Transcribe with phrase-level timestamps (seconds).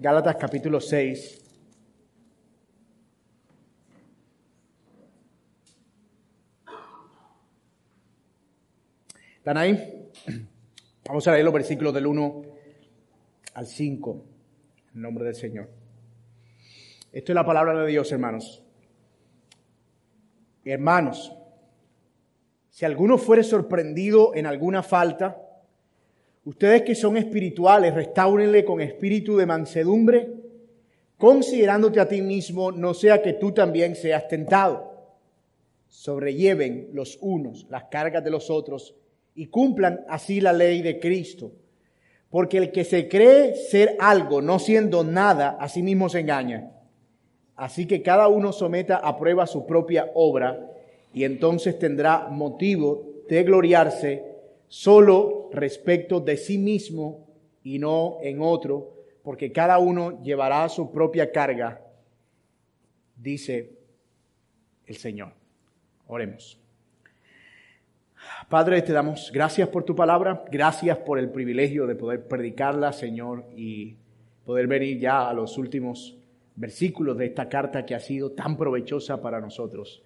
[0.00, 1.44] Gálatas capítulo 6.
[9.38, 10.12] ¿Están ahí?
[11.04, 12.42] Vamos a leer los versículos del 1
[13.54, 14.24] al 5,
[14.94, 15.68] en nombre del Señor.
[17.10, 18.62] Esto es la palabra de Dios, hermanos.
[20.64, 21.34] Hermanos,
[22.70, 25.47] si alguno fuere sorprendido en alguna falta,
[26.48, 30.32] Ustedes que son espirituales, restáurenle con espíritu de mansedumbre,
[31.18, 34.90] considerándote a ti mismo, no sea que tú también seas tentado.
[35.88, 38.94] Sobrelleven los unos las cargas de los otros
[39.34, 41.52] y cumplan así la ley de Cristo.
[42.30, 46.70] Porque el que se cree ser algo, no siendo nada, a sí mismo se engaña.
[47.56, 50.66] Así que cada uno someta a prueba su propia obra
[51.12, 54.37] y entonces tendrá motivo de gloriarse
[54.68, 57.26] solo respecto de sí mismo
[57.64, 61.80] y no en otro, porque cada uno llevará su propia carga,
[63.16, 63.72] dice
[64.86, 65.32] el Señor.
[66.06, 66.58] Oremos.
[68.48, 73.44] Padre, te damos gracias por tu palabra, gracias por el privilegio de poder predicarla, Señor,
[73.54, 73.96] y
[74.44, 76.16] poder venir ya a los últimos
[76.56, 80.02] versículos de esta carta que ha sido tan provechosa para nosotros.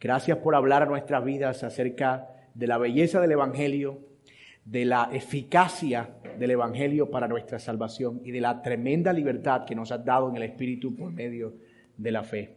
[0.00, 3.98] Gracias por hablar a nuestras vidas acerca de la belleza del Evangelio,
[4.64, 9.92] de la eficacia del Evangelio para nuestra salvación y de la tremenda libertad que nos
[9.92, 11.54] has dado en el Espíritu por medio
[11.96, 12.56] de la fe.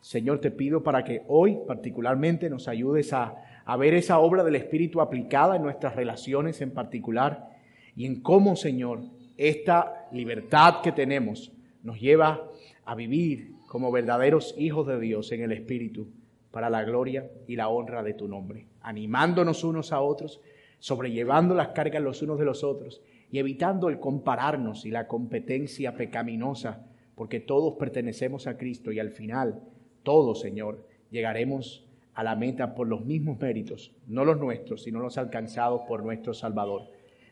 [0.00, 4.56] Señor, te pido para que hoy particularmente nos ayudes a, a ver esa obra del
[4.56, 7.48] Espíritu aplicada en nuestras relaciones en particular
[7.96, 9.00] y en cómo, Señor,
[9.38, 11.52] esta libertad que tenemos
[11.82, 12.50] nos lleva
[12.84, 16.08] a vivir como verdaderos hijos de Dios en el Espíritu
[16.52, 20.40] para la gloria y la honra de tu nombre animándonos unos a otros,
[20.78, 25.94] sobrellevando las cargas los unos de los otros y evitando el compararnos y la competencia
[25.94, 29.62] pecaminosa, porque todos pertenecemos a Cristo y al final,
[30.02, 35.16] todos, Señor, llegaremos a la meta por los mismos méritos, no los nuestros, sino los
[35.16, 36.90] alcanzados por nuestro Salvador.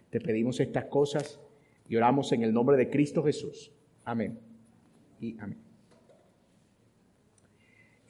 [0.08, 1.40] Te pedimos estas cosas
[1.88, 3.72] y oramos en el nombre de Cristo Jesús.
[4.04, 4.38] Amén.
[5.20, 5.69] Y amén.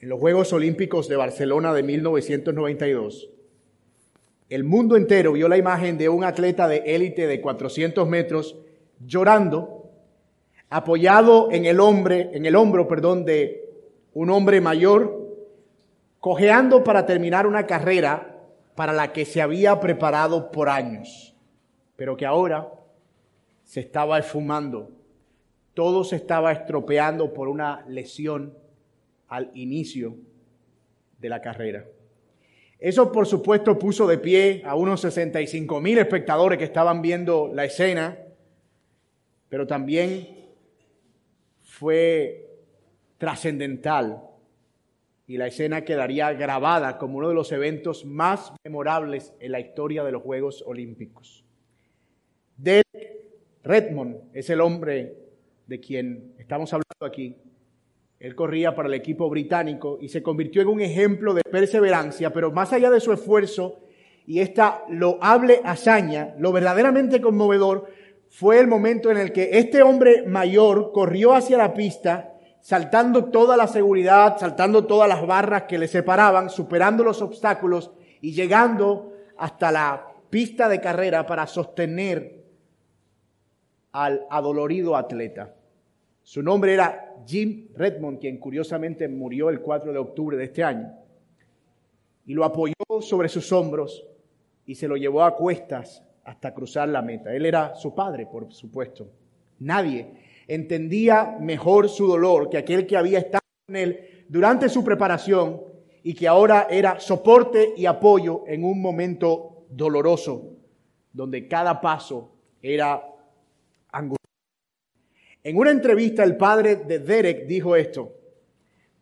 [0.01, 3.29] En los Juegos Olímpicos de Barcelona de 1992,
[4.49, 8.57] el mundo entero vio la imagen de un atleta de élite de 400 metros
[8.99, 9.91] llorando,
[10.71, 13.69] apoyado en el, hombre, en el hombro perdón, de
[14.15, 15.37] un hombre mayor,
[16.19, 18.39] cojeando para terminar una carrera
[18.73, 21.35] para la que se había preparado por años,
[21.95, 22.73] pero que ahora
[23.65, 24.89] se estaba esfumando.
[25.75, 28.60] Todo se estaba estropeando por una lesión
[29.31, 30.17] al inicio
[31.17, 31.85] de la carrera.
[32.77, 37.63] Eso, por supuesto, puso de pie a unos 65 mil espectadores que estaban viendo la
[37.63, 38.17] escena,
[39.47, 40.27] pero también
[41.61, 42.49] fue
[43.17, 44.21] trascendental
[45.27, 50.03] y la escena quedaría grabada como uno de los eventos más memorables en la historia
[50.03, 51.45] de los Juegos Olímpicos.
[52.57, 52.85] Derek
[53.63, 55.15] Redmond es el hombre
[55.67, 57.37] de quien estamos hablando aquí.
[58.21, 62.51] Él corría para el equipo británico y se convirtió en un ejemplo de perseverancia, pero
[62.51, 63.79] más allá de su esfuerzo
[64.27, 67.87] y esta loable hazaña, lo verdaderamente conmovedor
[68.29, 73.57] fue el momento en el que este hombre mayor corrió hacia la pista, saltando toda
[73.57, 79.71] la seguridad, saltando todas las barras que le separaban, superando los obstáculos y llegando hasta
[79.71, 82.45] la pista de carrera para sostener
[83.91, 85.55] al adolorido atleta.
[86.31, 90.89] Su nombre era Jim Redmond, quien curiosamente murió el 4 de octubre de este año.
[92.25, 94.07] Y lo apoyó sobre sus hombros
[94.65, 97.35] y se lo llevó a cuestas hasta cruzar la meta.
[97.35, 99.09] Él era su padre, por supuesto.
[99.59, 100.07] Nadie
[100.47, 105.61] entendía mejor su dolor que aquel que había estado con él durante su preparación
[106.01, 110.53] y que ahora era soporte y apoyo en un momento doloroso,
[111.11, 113.10] donde cada paso era.
[115.43, 118.13] En una entrevista el padre de Derek dijo esto,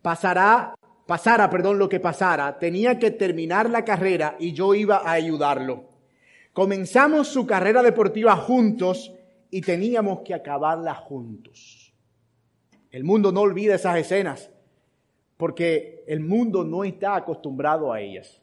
[0.02, 0.74] pasará,
[1.06, 5.86] pasara, perdón, lo que pasara, tenía que terminar la carrera y yo iba a ayudarlo.
[6.54, 9.14] Comenzamos su carrera deportiva juntos
[9.52, 11.94] y teníamos que acabarla juntos.
[12.92, 14.50] El mundo no olvida esas escenas
[15.36, 18.42] porque el mundo no está acostumbrado a ellas.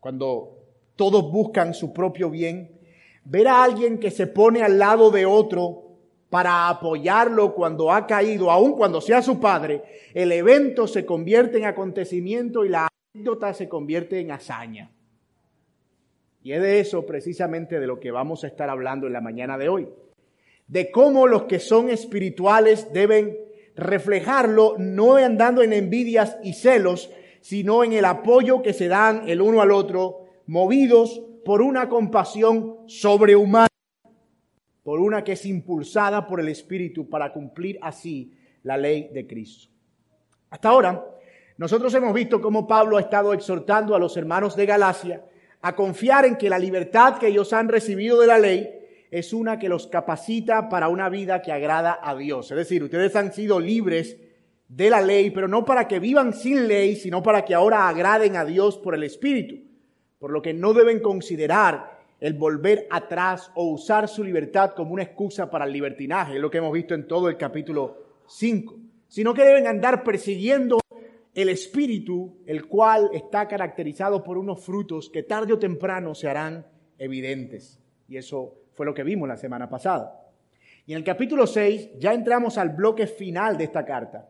[0.00, 0.58] Cuando
[0.96, 2.78] todos buscan su propio bien,
[3.24, 5.89] ver a alguien que se pone al lado de otro
[6.30, 9.82] para apoyarlo cuando ha caído, aun cuando sea su padre,
[10.14, 14.92] el evento se convierte en acontecimiento y la anécdota se convierte en hazaña.
[16.42, 19.58] Y es de eso precisamente de lo que vamos a estar hablando en la mañana
[19.58, 19.88] de hoy.
[20.68, 23.36] de cómo los que son espirituales deben
[23.74, 27.10] reflejarlo no andando en envidias y celos,
[27.40, 32.76] sino en el apoyo que se dan el uno al otro, movidos por una compasión
[32.86, 33.66] sobrehumana,
[34.90, 38.32] por una que es impulsada por el Espíritu para cumplir así
[38.64, 39.72] la ley de Cristo.
[40.50, 41.06] Hasta ahora,
[41.58, 45.24] nosotros hemos visto cómo Pablo ha estado exhortando a los hermanos de Galacia
[45.62, 48.68] a confiar en que la libertad que ellos han recibido de la ley
[49.12, 52.50] es una que los capacita para una vida que agrada a Dios.
[52.50, 54.16] Es decir, ustedes han sido libres
[54.66, 58.34] de la ley, pero no para que vivan sin ley, sino para que ahora agraden
[58.34, 59.54] a Dios por el Espíritu.
[60.18, 61.89] Por lo que no deben considerar
[62.20, 66.50] el volver atrás o usar su libertad como una excusa para el libertinaje, es lo
[66.50, 67.96] que hemos visto en todo el capítulo
[68.28, 68.76] 5,
[69.08, 70.78] sino que deben andar persiguiendo
[71.34, 76.66] el Espíritu, el cual está caracterizado por unos frutos que tarde o temprano se harán
[76.98, 77.80] evidentes.
[78.08, 80.28] Y eso fue lo que vimos la semana pasada.
[80.86, 84.28] Y en el capítulo 6 ya entramos al bloque final de esta carta.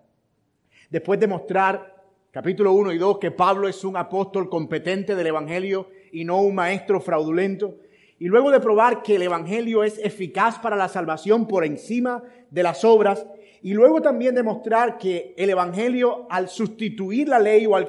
[0.91, 5.89] Después de mostrar, capítulo 1 y 2, que Pablo es un apóstol competente del Evangelio
[6.13, 7.77] y no un maestro fraudulento,
[8.19, 12.63] y luego de probar que el Evangelio es eficaz para la salvación por encima de
[12.63, 13.27] las obras,
[13.63, 17.89] y luego también demostrar que el Evangelio al sustituir la ley o al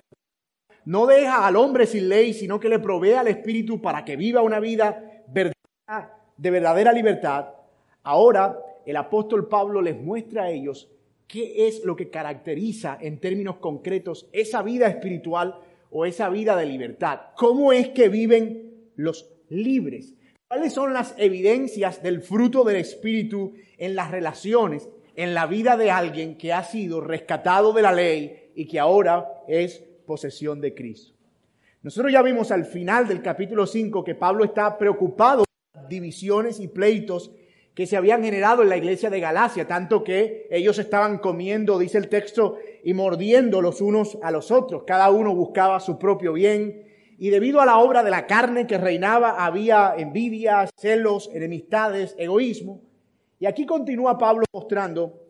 [0.84, 4.42] no deja al hombre sin ley, sino que le provee al Espíritu para que viva
[4.42, 7.50] una vida de verdadera libertad,
[8.04, 10.90] ahora el apóstol Pablo les muestra a ellos
[11.28, 15.60] qué es lo que caracteriza en términos concretos esa vida espiritual
[15.92, 17.20] o esa vida de libertad.
[17.36, 20.16] ¿Cómo es que viven los libres?
[20.48, 25.92] ¿Cuáles son las evidencias del fruto del Espíritu en las relaciones, en la vida de
[25.92, 31.14] alguien que ha sido rescatado de la ley y que ahora es posesión de Cristo?
[31.84, 35.44] Nosotros ya vimos al final del capítulo 5 que Pablo está preocupado
[35.90, 37.32] divisiones y pleitos
[37.74, 41.98] que se habían generado en la iglesia de Galacia, tanto que ellos estaban comiendo, dice
[41.98, 44.83] el texto, y mordiendo los unos a los otros.
[44.86, 46.83] Cada uno buscaba su propio bien.
[47.18, 52.81] Y debido a la obra de la carne que reinaba, había envidias, celos, enemistades, egoísmo.
[53.39, 55.22] Y aquí continúa Pablo mostrando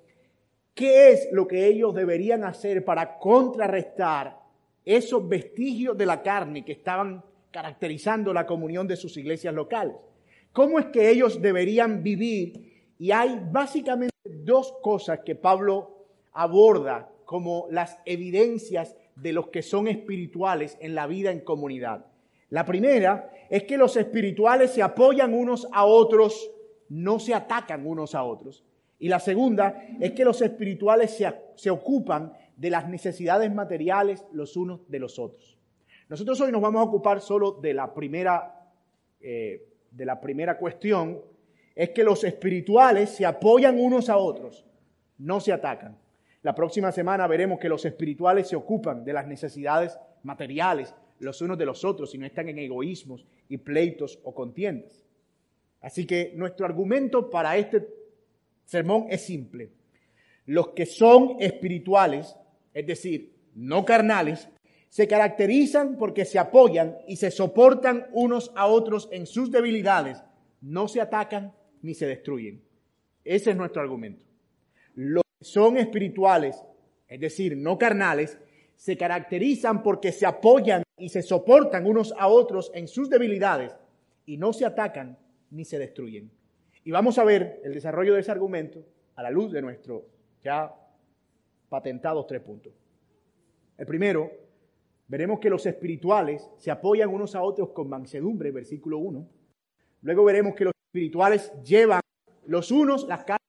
[0.74, 4.40] qué es lo que ellos deberían hacer para contrarrestar
[4.86, 9.96] esos vestigios de la carne que estaban caracterizando la comunión de sus iglesias locales
[10.52, 12.94] cómo es que ellos deberían vivir.
[12.98, 19.88] Y hay básicamente dos cosas que Pablo aborda como las evidencias de los que son
[19.88, 22.08] espirituales en la vida en comunidad.
[22.50, 26.52] La primera es que los espirituales se apoyan unos a otros,
[26.90, 28.66] no se atacan unos a otros.
[29.00, 31.18] Y la segunda es que los espirituales
[31.56, 35.58] se, ocupan de las necesidades materiales los unos de los otros.
[36.10, 38.70] Nosotros hoy nos vamos a ocupar solo de la primera
[39.22, 41.22] eh, de la primera cuestión
[41.76, 44.66] es que los espirituales se apoyan unos a otros,
[45.18, 45.98] no se atacan.
[46.44, 51.58] La próxima semana veremos que los espirituales se ocupan de las necesidades materiales los unos
[51.58, 55.06] de los otros y no están en egoísmos y pleitos o contiendas.
[55.80, 57.88] Así que nuestro argumento para este
[58.66, 59.70] sermón es simple.
[60.46, 62.36] Los que son espirituales,
[62.74, 64.50] es decir, no carnales,
[64.90, 70.24] se caracterizan porque se apoyan y se soportan unos a otros en sus debilidades,
[70.60, 72.62] no se atacan ni se destruyen.
[73.24, 74.26] Ese es nuestro argumento.
[75.42, 76.64] Son espirituales,
[77.08, 78.38] es decir, no carnales,
[78.76, 83.76] se caracterizan porque se apoyan y se soportan unos a otros en sus debilidades
[84.26, 85.18] y no se atacan
[85.50, 86.32] ni se destruyen.
[86.84, 88.84] Y vamos a ver el desarrollo de ese argumento
[89.16, 90.04] a la luz de nuestros
[90.44, 90.74] ya
[91.70, 92.74] patentados tres puntos.
[93.78, 94.32] El primero
[95.08, 99.28] veremos que los espirituales se apoyan unos a otros con mansedumbre, versículo 1.
[100.02, 102.02] Luego veremos que los espirituales llevan
[102.46, 103.41] los unos las cargas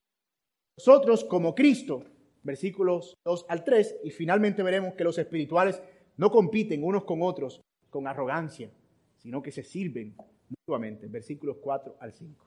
[0.83, 2.05] de los otros como Cristo,
[2.43, 4.01] versículos 2 al 3.
[4.05, 5.81] Y finalmente veremos que los espirituales
[6.17, 7.61] no compiten unos con otros
[7.91, 8.71] con arrogancia,
[9.19, 10.17] sino que se sirven
[10.49, 12.47] mutuamente, versículos 4 al 5.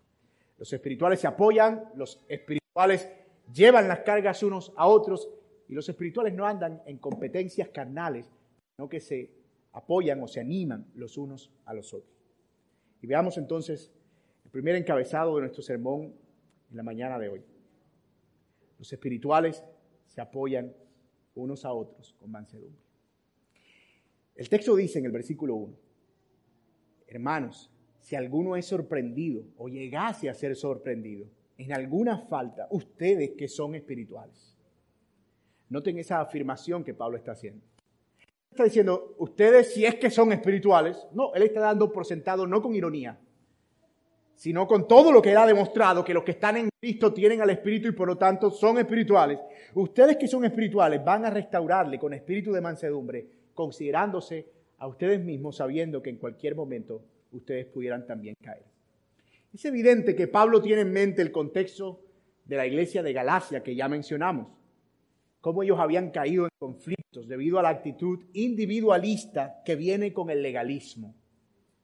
[0.58, 3.10] Los espirituales se apoyan, los espirituales
[3.54, 5.30] llevan las cargas unos a otros
[5.68, 8.32] y los espirituales no andan en competencias carnales,
[8.77, 9.32] no que se
[9.74, 12.12] apoyan o se animan los unos a los otros.
[13.01, 13.92] Y veamos entonces
[14.44, 16.13] el primer encabezado de nuestro sermón
[16.72, 17.55] en la mañana de hoy.
[18.77, 19.63] Los espirituales
[20.05, 20.74] se apoyan
[21.36, 22.82] unos a otros con mansedumbre.
[24.36, 25.75] El texto dice en el versículo 1,
[27.08, 31.27] hermanos, si alguno es sorprendido o llegase a ser sorprendido
[31.58, 34.55] en alguna falta, ustedes que son espirituales.
[35.70, 37.65] Noten esa afirmación que Pablo está haciendo
[38.55, 42.62] está diciendo, ustedes si es que son espirituales, no, él está dando por sentado no
[42.62, 43.20] con ironía,
[44.36, 47.42] sino con todo lo que él ha demostrado, que los que están en Cristo tienen
[47.42, 49.39] al Espíritu y por lo tanto son espirituales,
[49.74, 55.56] ustedes que son espirituales van a restaurarle con espíritu de mansedumbre, considerándose a ustedes mismos,
[55.56, 57.01] sabiendo que en cualquier momento
[57.32, 58.65] ustedes pudieran también caer.
[59.54, 62.01] Es evidente que Pablo tiene en mente el contexto
[62.44, 64.48] de la iglesia de Galacia que ya mencionamos,
[65.39, 70.42] cómo ellos habían caído en conflictos debido a la actitud individualista que viene con el
[70.42, 71.15] legalismo.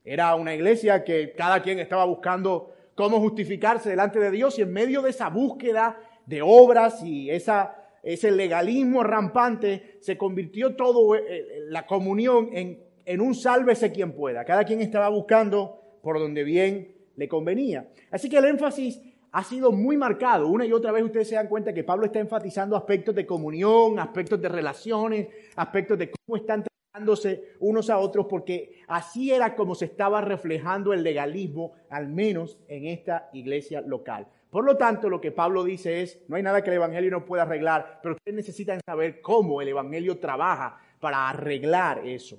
[0.04, 4.72] Era una iglesia que cada quien estaba buscando cómo justificarse delante de Dios y en
[4.72, 11.22] medio de esa búsqueda de obras y esa, ese legalismo rampante se convirtió todo eh,
[11.26, 14.44] eh, la comunión en, en un sálvese quien pueda.
[14.44, 17.88] Cada quien estaba buscando por donde bien le convenía.
[18.10, 20.48] Así que el énfasis ha sido muy marcado.
[20.48, 23.98] Una y otra vez ustedes se dan cuenta que Pablo está enfatizando aspectos de comunión,
[23.98, 26.64] aspectos de relaciones, aspectos de cómo están
[27.58, 32.86] unos a otros porque así era como se estaba reflejando el legalismo, al menos en
[32.86, 34.26] esta iglesia local.
[34.50, 37.24] Por lo tanto, lo que Pablo dice es, no hay nada que el Evangelio no
[37.24, 42.38] pueda arreglar, pero ustedes necesitan saber cómo el Evangelio trabaja para arreglar eso.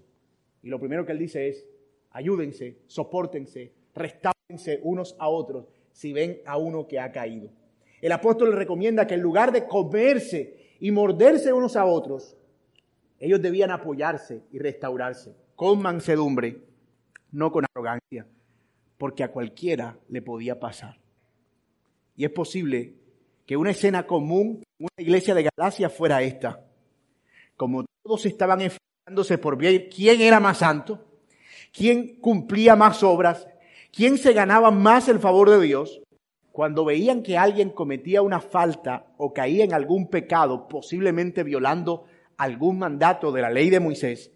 [0.61, 1.65] Y lo primero que él dice es,
[2.11, 7.49] ayúdense, soportense, restáurense unos a otros si ven a uno que ha caído.
[8.01, 12.37] El apóstol le recomienda que en lugar de comerse y morderse unos a otros,
[13.23, 16.61] ellos debían apoyarse y restaurarse con mansedumbre,
[17.31, 18.27] no con arrogancia,
[18.97, 20.99] porque a cualquiera le podía pasar.
[22.17, 22.95] Y es posible
[23.45, 26.65] que una escena común en una iglesia de Galacia fuera esta.
[27.55, 31.05] Como todos estaban enfrentándose por ver quién era más santo,
[31.71, 33.47] quién cumplía más obras,
[33.93, 36.01] quién se ganaba más el favor de Dios,
[36.51, 42.03] cuando veían que alguien cometía una falta o caía en algún pecado, posiblemente violando
[42.37, 44.31] algún mandato de la ley de Moisés,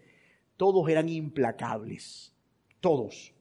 [0.56, 2.34] todos eran implacables,
[2.80, 3.34] todos.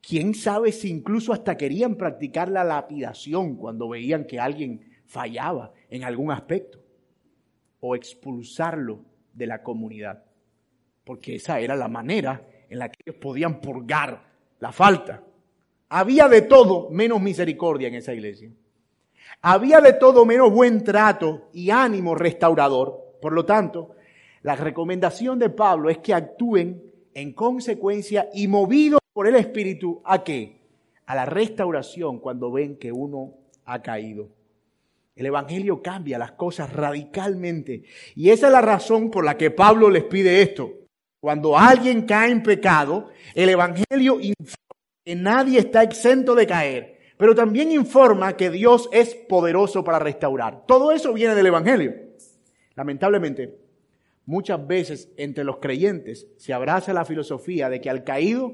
[0.00, 6.04] ¿Quién sabe si incluso hasta querían practicar la lapidación cuando veían que alguien fallaba en
[6.04, 6.78] algún aspecto?
[7.80, 10.24] O expulsarlo de la comunidad.
[11.04, 14.24] Porque esa era la manera en la que ellos podían purgar
[14.60, 15.22] la falta.
[15.88, 18.50] Había de todo menos misericordia en esa iglesia.
[19.40, 23.03] Había de todo menos buen trato y ánimo restaurador.
[23.24, 23.92] Por lo tanto,
[24.42, 30.22] la recomendación de Pablo es que actúen en consecuencia y movidos por el Espíritu a
[30.22, 30.60] qué?
[31.06, 33.32] A la restauración cuando ven que uno
[33.64, 34.28] ha caído.
[35.16, 37.84] El Evangelio cambia las cosas radicalmente.
[38.14, 40.70] Y esa es la razón por la que Pablo les pide esto.
[41.18, 47.34] Cuando alguien cae en pecado, el Evangelio informa que nadie está exento de caer, pero
[47.34, 50.66] también informa que Dios es poderoso para restaurar.
[50.66, 52.04] Todo eso viene del Evangelio.
[52.76, 53.58] Lamentablemente,
[54.26, 58.52] muchas veces entre los creyentes se abraza la filosofía de que al caído,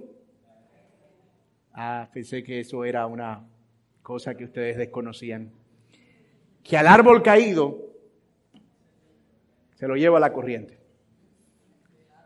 [1.72, 3.46] ah, pensé que eso era una
[4.02, 5.52] cosa que ustedes desconocían,
[6.62, 7.90] que al árbol caído
[9.74, 10.78] se lo lleva a la corriente.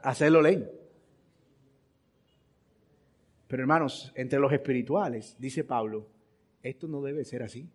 [0.03, 0.69] Hacerlo ley.
[3.47, 6.09] Pero hermanos, entre los espirituales, dice Pablo,
[6.63, 7.71] esto no debe ser así.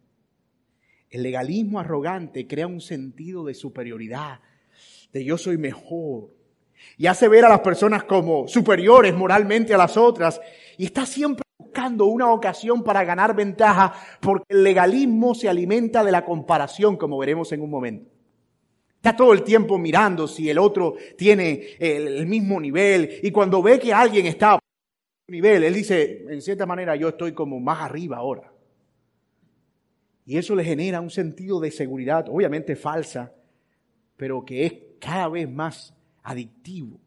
[1.09, 4.41] El legalismo arrogante crea un sentido de superioridad,
[5.11, 6.29] de yo soy mejor.
[6.97, 10.39] Y hace ver a las personas como superiores moralmente a las otras.
[10.77, 16.11] Y está siempre buscando una ocasión para ganar ventaja porque el legalismo se alimenta de
[16.11, 18.11] la comparación, como veremos en un momento.
[18.95, 23.19] Está todo el tiempo mirando si el otro tiene el, mismo nivel.
[23.23, 24.59] Y cuando ve que alguien está a
[25.29, 28.51] nivel, él dice, en cierta manera, yo estoy como más arriba ahora.
[30.29, 33.33] Y eso le genera un sentido de seguridad, obviamente falsa,
[34.15, 36.99] pero que es cada vez más adictivo.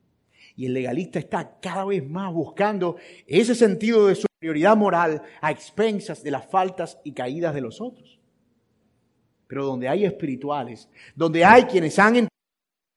[0.57, 2.97] Y el legalista está cada vez más buscando
[3.29, 8.19] ese sentido de superioridad moral a expensas de las faltas y caídas de los otros.
[9.47, 12.29] Pero donde hay espirituales, donde hay quienes han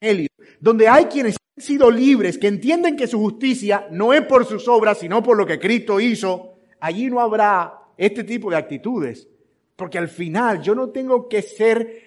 [0.02, 0.28] entendido
[0.60, 4.68] donde hay quienes han sido libres, que entienden que su justicia no es por sus
[4.68, 9.28] obras, sino por lo que Cristo hizo, allí no habrá este tipo de actitudes
[9.76, 12.02] porque al final yo no tengo que ser,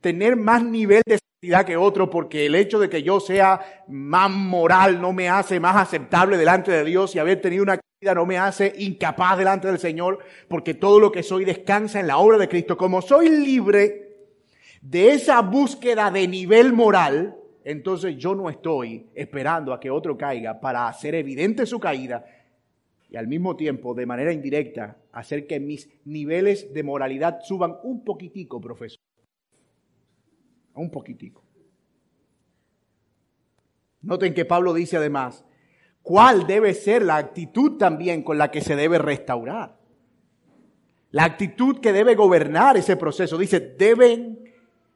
[0.00, 4.30] tener más nivel de santidad que otro porque el hecho de que yo sea más
[4.30, 8.26] moral no me hace más aceptable delante de Dios y haber tenido una vida no
[8.26, 12.38] me hace incapaz delante del Señor porque todo lo que soy descansa en la obra
[12.38, 12.76] de Cristo.
[12.76, 14.04] Como soy libre
[14.80, 20.60] de esa búsqueda de nivel moral, entonces yo no estoy esperando a que otro caiga
[20.60, 22.24] para hacer evidente su caída
[23.14, 28.02] y al mismo tiempo, de manera indirecta, hacer que mis niveles de moralidad suban un
[28.02, 28.98] poquitico, profesor.
[30.74, 31.44] Un poquitico.
[34.02, 35.44] Noten que Pablo dice además,
[36.02, 39.78] ¿cuál debe ser la actitud también con la que se debe restaurar?
[41.12, 44.52] La actitud que debe gobernar ese proceso, dice, deben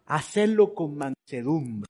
[0.06, 1.88] hacerlo con mansedumbre.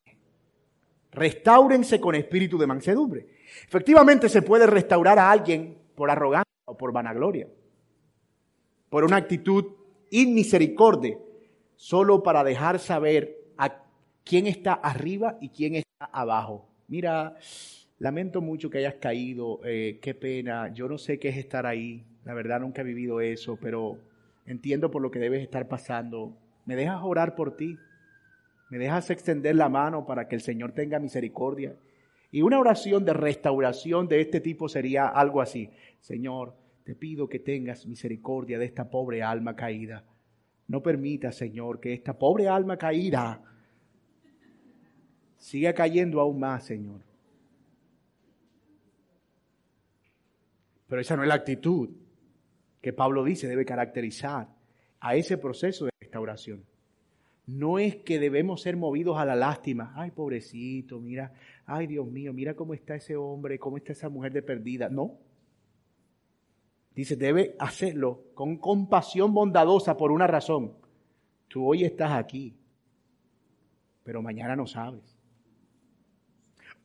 [1.11, 3.29] Restáurense con espíritu de mansedumbre.
[3.67, 7.49] Efectivamente se puede restaurar a alguien por arrogancia o por vanagloria,
[8.89, 9.65] por una actitud
[10.13, 11.19] inmisericordia,
[11.75, 13.83] solo para dejar saber a
[14.25, 16.69] quién está arriba y quién está abajo.
[16.87, 17.35] Mira,
[17.99, 22.07] lamento mucho que hayas caído, eh, qué pena, yo no sé qué es estar ahí,
[22.25, 23.99] la verdad nunca he vivido eso, pero
[24.47, 26.39] entiendo por lo que debes estar pasando.
[26.65, 27.77] ¿Me dejas orar por ti?
[28.71, 31.75] ¿Me dejas extender la mano para que el Señor tenga misericordia?
[32.31, 35.71] Y una oración de restauración de este tipo sería algo así.
[36.01, 36.55] Señor,
[36.85, 40.05] te pido que tengas misericordia de esta pobre alma caída.
[40.67, 43.43] No permita, Señor, que esta pobre alma caída
[45.39, 47.01] siga cayendo aún más, Señor.
[50.89, 51.91] Pero esa no es la actitud
[52.81, 54.49] que Pablo dice debe caracterizar
[55.01, 56.65] a ese proceso de restauración.
[57.47, 59.93] No es que debemos ser movidos a la lástima.
[59.97, 61.33] Ay, pobrecito, mira,
[61.69, 64.89] ay, Dios mío, mira cómo está ese hombre, cómo está esa mujer de perdida.
[64.89, 65.19] No.
[66.95, 70.73] Dice, debe hacerlo con compasión bondadosa por una razón.
[71.47, 72.57] Tú hoy estás aquí,
[74.03, 75.03] pero mañana no sabes.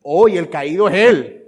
[0.02, 1.40] Hoy el caído es él.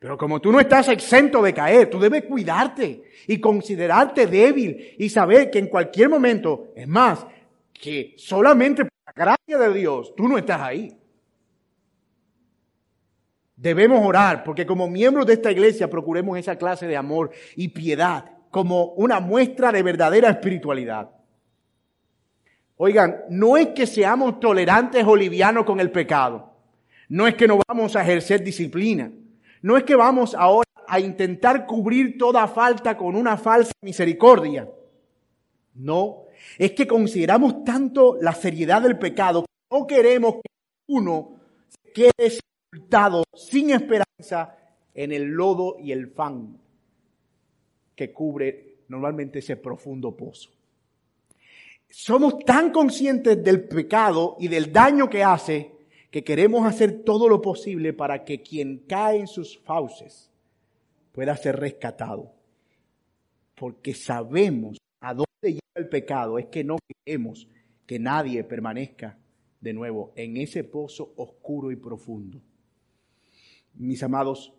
[0.00, 5.08] Pero como tú no estás exento de caer, tú debes cuidarte y considerarte débil y
[5.08, 7.24] saber que en cualquier momento, es más,
[7.72, 10.94] que solamente por la gracia de Dios tú no estás ahí.
[13.56, 18.24] Debemos orar porque como miembros de esta iglesia procuremos esa clase de amor y piedad
[18.50, 21.10] como una muestra de verdadera espiritualidad.
[22.76, 26.52] Oigan, no es que seamos tolerantes o livianos con el pecado.
[27.08, 29.12] No es que no vamos a ejercer disciplina.
[29.62, 34.68] No es que vamos ahora a intentar cubrir toda falta con una falsa misericordia.
[35.74, 36.24] No,
[36.58, 40.50] es que consideramos tanto la seriedad del pecado que no queremos que
[40.88, 41.36] uno
[41.68, 42.38] se quede
[43.34, 44.56] sin esperanza
[44.94, 46.58] en el lodo y el fan
[47.94, 50.50] que cubre normalmente ese profundo pozo.
[51.88, 55.72] Somos tan conscientes del pecado y del daño que hace
[56.10, 60.30] que queremos hacer todo lo posible para que quien cae en sus fauces
[61.12, 62.32] pueda ser rescatado.
[63.54, 67.46] Porque sabemos a dónde lleva el pecado, es que no queremos
[67.86, 69.18] que nadie permanezca
[69.60, 72.40] de nuevo en ese pozo oscuro y profundo.
[73.74, 74.52] Mis amados,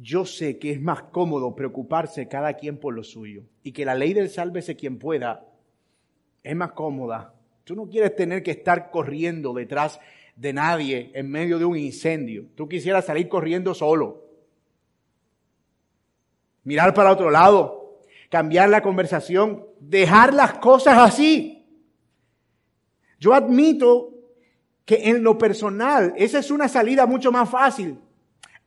[0.00, 3.94] yo sé que es más cómodo preocuparse cada quien por lo suyo y que la
[3.94, 5.46] ley del sálvese quien pueda
[6.42, 7.34] es más cómoda.
[7.64, 10.00] Tú no quieres tener que estar corriendo detrás
[10.36, 12.46] de nadie en medio de un incendio.
[12.54, 14.24] Tú quisieras salir corriendo solo.
[16.62, 21.66] Mirar para otro lado, cambiar la conversación, dejar las cosas así.
[23.18, 24.14] Yo admito
[24.84, 27.98] que en lo personal esa es una salida mucho más fácil.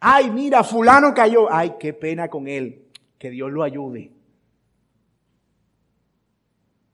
[0.04, 1.54] Ay, mira, fulano cayó.
[1.54, 2.88] Ay, qué pena con él.
[3.20, 4.12] Que Dios lo ayude.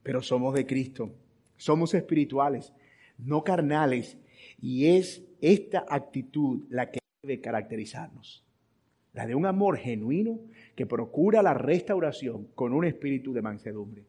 [0.02, 1.10] Pero somos de Cristo.
[1.56, 2.74] Somos espirituales,
[3.16, 4.18] no carnales.
[4.60, 8.44] Y es esta actitud la que debe caracterizarnos.
[9.14, 10.38] La de un amor genuino
[10.76, 14.04] que procura la restauración con un espíritu de mansedumbre.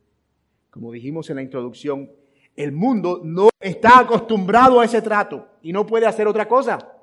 [0.69, 2.12] Como dijimos en la introducción,
[2.57, 6.98] el mundo no está acostumbrado a ese trato y no puede hacer otra cosa.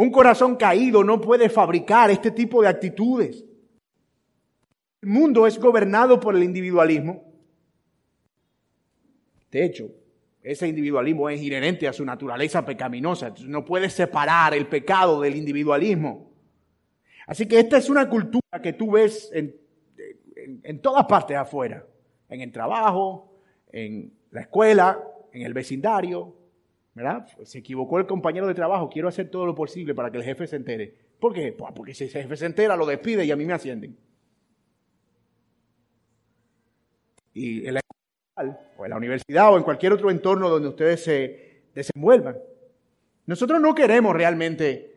[0.00, 3.44] Un corazón caído no puede fabricar este tipo de actitudes.
[5.02, 7.22] El mundo es gobernado por el individualismo.
[9.50, 9.90] De hecho,
[10.42, 13.34] ese individualismo es inherente a su naturaleza pecaminosa.
[13.44, 16.32] No puede separar el pecado del individualismo.
[17.26, 19.54] Así que esta es una cultura que tú ves en,
[20.62, 21.84] en, todas partes afuera,
[22.30, 23.34] en el trabajo,
[23.70, 24.98] en la escuela,
[25.30, 26.39] en el vecindario,
[26.94, 27.26] ¿verdad?
[27.44, 30.46] Se equivocó el compañero de trabajo, quiero hacer todo lo posible para que el jefe
[30.46, 30.94] se entere.
[31.18, 31.52] ¿Por qué?
[31.52, 33.96] Pues porque si el jefe se entera, lo despide y a mí me ascienden.
[37.32, 41.04] Y en la escuela, o en la universidad, o en cualquier otro entorno donde ustedes
[41.04, 42.36] se desenvuelvan.
[43.26, 44.90] Nosotros no queremos realmente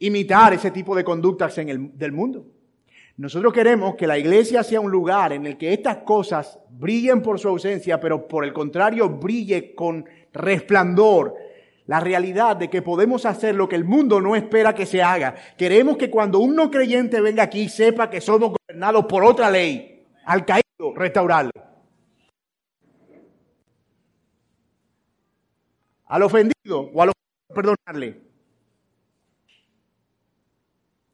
[0.00, 2.46] imitar ese tipo de conductas en el, del mundo.
[3.16, 7.40] Nosotros queremos que la iglesia sea un lugar en el que estas cosas brillen por
[7.40, 11.34] su ausencia, pero por el contrario brille con resplandor
[11.86, 15.34] la realidad de que podemos hacer lo que el mundo no espera que se haga.
[15.56, 20.04] Queremos que cuando un no creyente venga aquí sepa que somos gobernados por otra ley,
[20.24, 21.52] al caído, restaurarle.
[26.06, 27.12] Al ofendido o al
[27.54, 28.28] perdonarle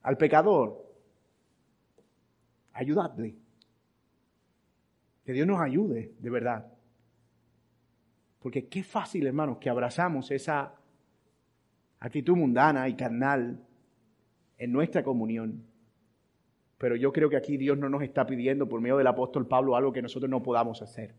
[0.04, 0.86] al pecador,
[2.74, 3.34] ayudadle.
[5.24, 6.73] Que Dios nos ayude, de verdad.
[8.44, 10.74] Porque qué fácil, hermanos, que abrazamos esa
[11.98, 13.58] actitud mundana y carnal
[14.58, 15.64] en nuestra comunión.
[16.76, 19.76] Pero yo creo que aquí Dios no nos está pidiendo por medio del apóstol Pablo
[19.76, 21.14] algo que nosotros no podamos hacer,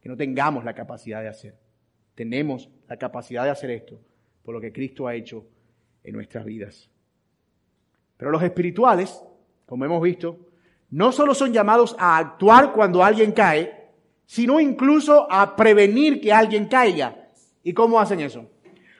[0.00, 1.56] que no tengamos la capacidad de hacer.
[2.16, 4.00] Tenemos la capacidad de hacer esto
[4.42, 5.46] por lo que Cristo ha hecho
[6.02, 6.90] en nuestras vidas.
[8.16, 9.22] Pero los espirituales,
[9.66, 10.48] como hemos visto,
[10.90, 13.85] no solo son llamados a actuar cuando alguien cae,
[14.26, 17.30] sino incluso a prevenir que alguien caiga.
[17.62, 18.46] ¿Y cómo hacen eso?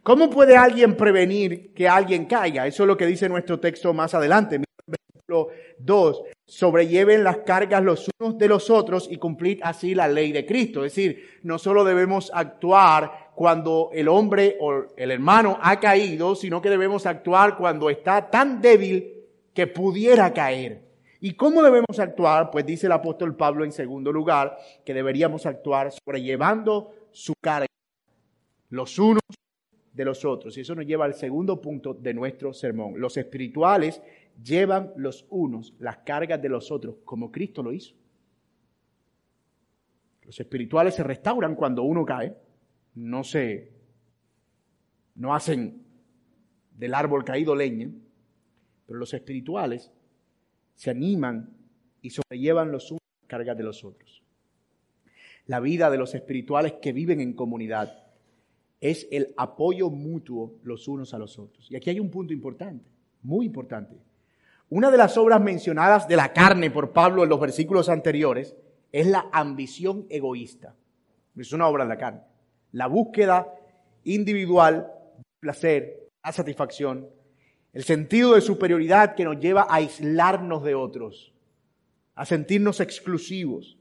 [0.03, 2.67] ¿Cómo puede alguien prevenir que alguien caiga?
[2.67, 4.61] Eso es lo que dice nuestro texto más adelante.
[4.87, 5.49] Versículo
[5.81, 6.23] 2.
[6.47, 10.85] Sobrelleven las cargas los unos de los otros y cumplir así la ley de Cristo.
[10.85, 16.63] Es decir, no solo debemos actuar cuando el hombre o el hermano ha caído, sino
[16.63, 20.86] que debemos actuar cuando está tan débil que pudiera caer.
[21.27, 22.53] ¿Y cómo debemos actuar?
[22.53, 27.67] Pues dice el apóstol Pablo en segundo lugar que deberíamos actuar sobrellevando su carga
[28.71, 29.23] los unos
[29.93, 30.57] de los otros.
[30.57, 33.01] Y eso nos lleva al segundo punto de nuestro sermón.
[33.01, 34.01] Los espirituales
[34.41, 37.97] llevan los unos las cargas de los otros, como Cristo lo hizo.
[40.23, 42.37] Los espirituales se restauran cuando uno cae,
[42.95, 43.73] no se,
[45.17, 45.83] no hacen
[46.71, 47.91] del árbol caído leña,
[48.87, 49.91] pero los espirituales
[50.77, 51.51] se animan
[52.03, 54.23] y sobrellevan los unos las cargas de los otros.
[55.47, 58.05] La vida de los espirituales que viven en comunidad
[58.81, 61.71] es el apoyo mutuo los unos a los otros.
[61.71, 62.89] Y aquí hay un punto importante,
[63.23, 63.97] muy importante.
[64.69, 68.57] Una de las obras mencionadas de la carne por Pablo en los versículos anteriores
[68.93, 70.75] es la ambición egoísta.
[71.37, 72.21] Es una obra de la carne.
[72.73, 73.53] La búsqueda
[74.05, 74.93] individual,
[75.41, 77.09] placer, la satisfacción,
[77.77, 81.35] el sentido de superioridad que nos lleva a aislarnos de otros,
[82.15, 83.77] a sentirnos exclusivos.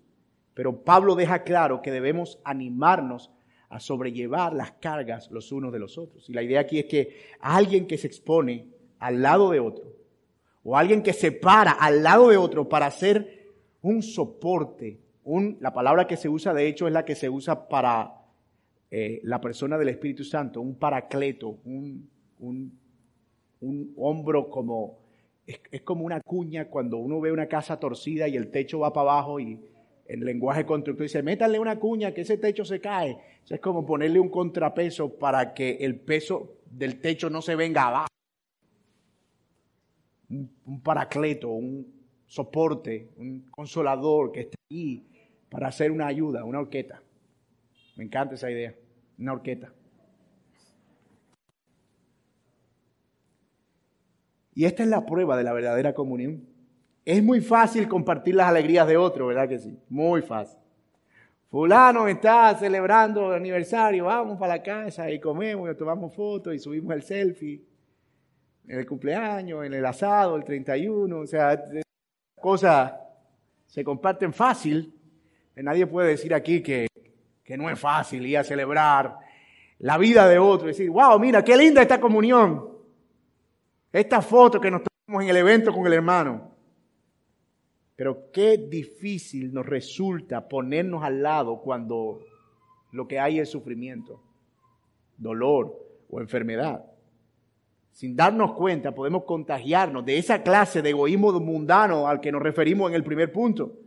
[0.53, 3.31] Pero Pablo deja claro que debemos animarnos
[3.69, 6.29] a sobrellevar las cargas los unos de los otros.
[6.29, 8.67] Y la idea aquí es que alguien que se expone
[8.99, 9.95] al lado de otro,
[10.65, 14.99] o alguien que se para al lado de otro para hacer un soporte,
[15.61, 18.25] la palabra que se usa de hecho es la que se usa para
[18.91, 22.09] eh, la persona del Espíritu Santo, un paracleto, un,
[23.65, 24.99] un hombro como,
[25.45, 29.11] es, como una cuña cuando uno ve una casa torcida y el techo va para
[29.11, 29.59] abajo y
[30.05, 33.17] el lenguaje constructor dice, métanle una cuña que ese techo se cae.
[33.49, 38.07] es como ponerle un contrapeso para que el peso del techo no se venga abajo.
[40.29, 41.87] Un, paracleto, un
[42.25, 45.07] soporte, un consolador que está ahí
[45.49, 47.01] para hacer una ayuda, una horqueta.
[47.95, 48.75] Me encanta esa idea,
[49.17, 49.71] una horqueta.
[54.55, 56.47] Y esta es la prueba de la verdadera comunión.
[57.03, 59.77] Es muy fácil compartir las alegrías de otro, ¿verdad que sí?
[59.89, 60.57] Muy fácil.
[61.49, 66.59] Fulano está celebrando el aniversario, vamos para la casa y comemos y tomamos fotos y
[66.59, 67.61] subimos el selfie.
[68.67, 71.63] En el cumpleaños, en el asado, el 31, o sea,
[72.41, 72.93] cosas
[73.67, 74.91] se comparten fácil.
[75.55, 76.87] Nadie puede decir aquí que,
[77.43, 79.17] que no es fácil ir a celebrar
[79.79, 82.74] la vida de otro y decir, wow, mira, qué linda esta comunión.
[83.95, 86.51] Esta foto que nos tomamos en el evento con el hermano.
[87.95, 92.19] Pero qué difícil nos resulta ponernos al lado cuando
[92.91, 94.21] lo que hay es sufrimiento,
[95.15, 95.73] dolor
[96.09, 96.83] o enfermedad.
[97.93, 102.89] Sin darnos cuenta podemos contagiarnos de esa clase de egoísmo mundano al que nos referimos
[102.89, 103.77] en el primer punto.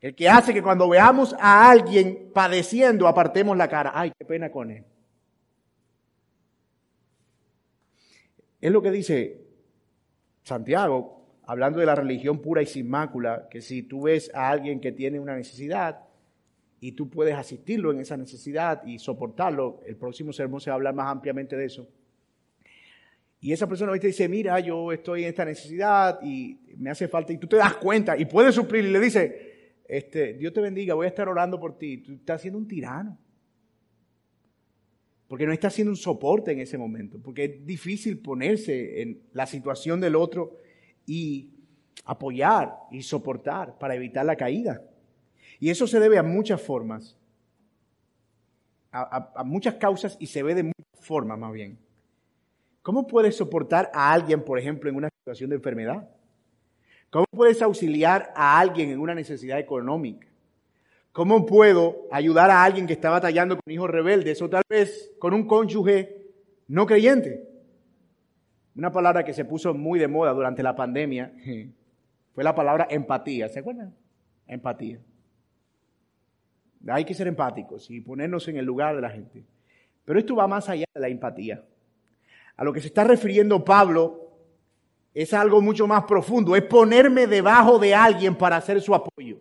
[0.00, 3.92] El que hace que cuando veamos a alguien padeciendo apartemos la cara.
[3.94, 4.84] Ay, qué pena con él.
[8.60, 9.40] Es lo que dice
[10.42, 11.20] Santiago
[11.50, 14.92] hablando de la religión pura y sin mácula, que si tú ves a alguien que
[14.92, 16.04] tiene una necesidad
[16.78, 20.76] y tú puedes asistirlo en esa necesidad y soportarlo, el próximo sermón se va a
[20.76, 21.88] hablar más ampliamente de eso.
[23.40, 27.32] Y esa persona te dice, mira, yo estoy en esta necesidad y me hace falta,
[27.32, 30.94] y tú te das cuenta y puedes suplir y le dice, este, Dios te bendiga,
[30.94, 31.98] voy a estar orando por ti.
[31.98, 33.18] Tú estás siendo un tirano.
[35.30, 39.46] Porque no estás haciendo un soporte en ese momento, porque es difícil ponerse en la
[39.46, 40.56] situación del otro
[41.06, 41.50] y
[42.04, 44.82] apoyar y soportar para evitar la caída.
[45.60, 47.16] Y eso se debe a muchas formas,
[48.90, 51.78] a, muchas causas y se ve de muchas formas más bien.
[52.82, 56.10] ¿Cómo puedes soportar a alguien, por ejemplo, en una situación de enfermedad?
[57.08, 60.26] ¿Cómo puedes auxiliar a alguien en una necesidad económica?
[61.12, 65.34] ¿Cómo puedo ayudar a alguien que está batallando con hijos rebeldes o tal vez con
[65.34, 66.28] un cónyuge
[66.68, 67.48] no creyente?
[68.76, 71.32] Una palabra que se puso muy de moda durante la pandemia
[72.32, 73.48] fue la palabra empatía.
[73.48, 73.92] ¿Se acuerdan?
[74.46, 75.00] Empatía.
[76.88, 79.44] Hay que ser empáticos y ponernos en el lugar de la gente.
[80.04, 81.64] Pero esto va más allá de la empatía.
[82.56, 84.30] A lo que se está refiriendo Pablo
[85.12, 89.40] es algo mucho más profundo, es ponerme debajo de alguien para hacer su apoyo.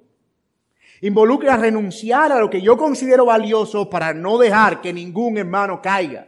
[1.02, 6.28] Involucra renunciar a lo que yo considero valioso para no dejar que ningún hermano caiga.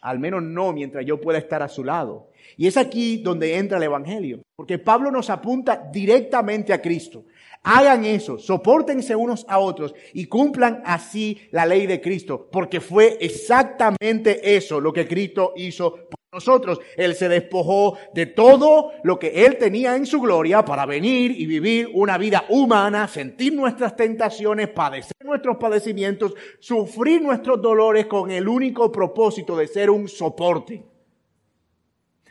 [0.00, 2.28] Al menos no mientras yo pueda estar a su lado.
[2.56, 7.24] Y es aquí donde entra el Evangelio, porque Pablo nos apunta directamente a Cristo.
[7.62, 13.18] Hagan eso, soportense unos a otros y cumplan así la ley de Cristo, porque fue
[13.20, 16.78] exactamente eso lo que Cristo hizo nosotros.
[16.96, 21.46] Él se despojó de todo lo que Él tenía en su gloria para venir y
[21.46, 28.48] vivir una vida humana, sentir nuestras tentaciones, padecer nuestros padecimientos, sufrir nuestros dolores con el
[28.48, 30.82] único propósito de ser un soporte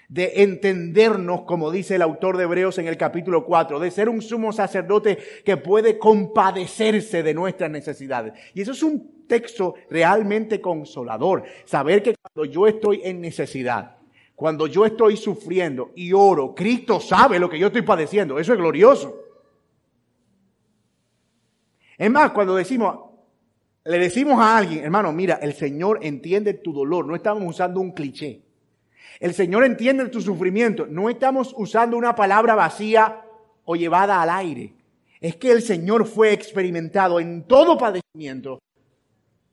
[0.10, 4.22] de entendernos, como dice el autor de Hebreos en el capítulo 4, de ser un
[4.22, 8.34] sumo sacerdote que puede compadecerse de nuestras necesidades.
[8.54, 13.98] Y eso es un texto realmente consolador, saber que cuando yo estoy en necesidad,
[14.34, 18.60] cuando yo estoy sufriendo y oro, Cristo sabe lo que yo estoy padeciendo, eso es
[18.60, 19.24] glorioso.
[21.98, 22.98] Es más, cuando decimos,
[23.84, 27.92] le decimos a alguien, hermano, mira, el Señor entiende tu dolor, no estamos usando un
[27.92, 28.47] cliché.
[29.20, 30.86] El Señor entiende tu sufrimiento.
[30.88, 33.24] No estamos usando una palabra vacía
[33.66, 34.74] o llevada al aire.
[35.20, 38.60] Es que el Señor fue experimentado en todo padecimiento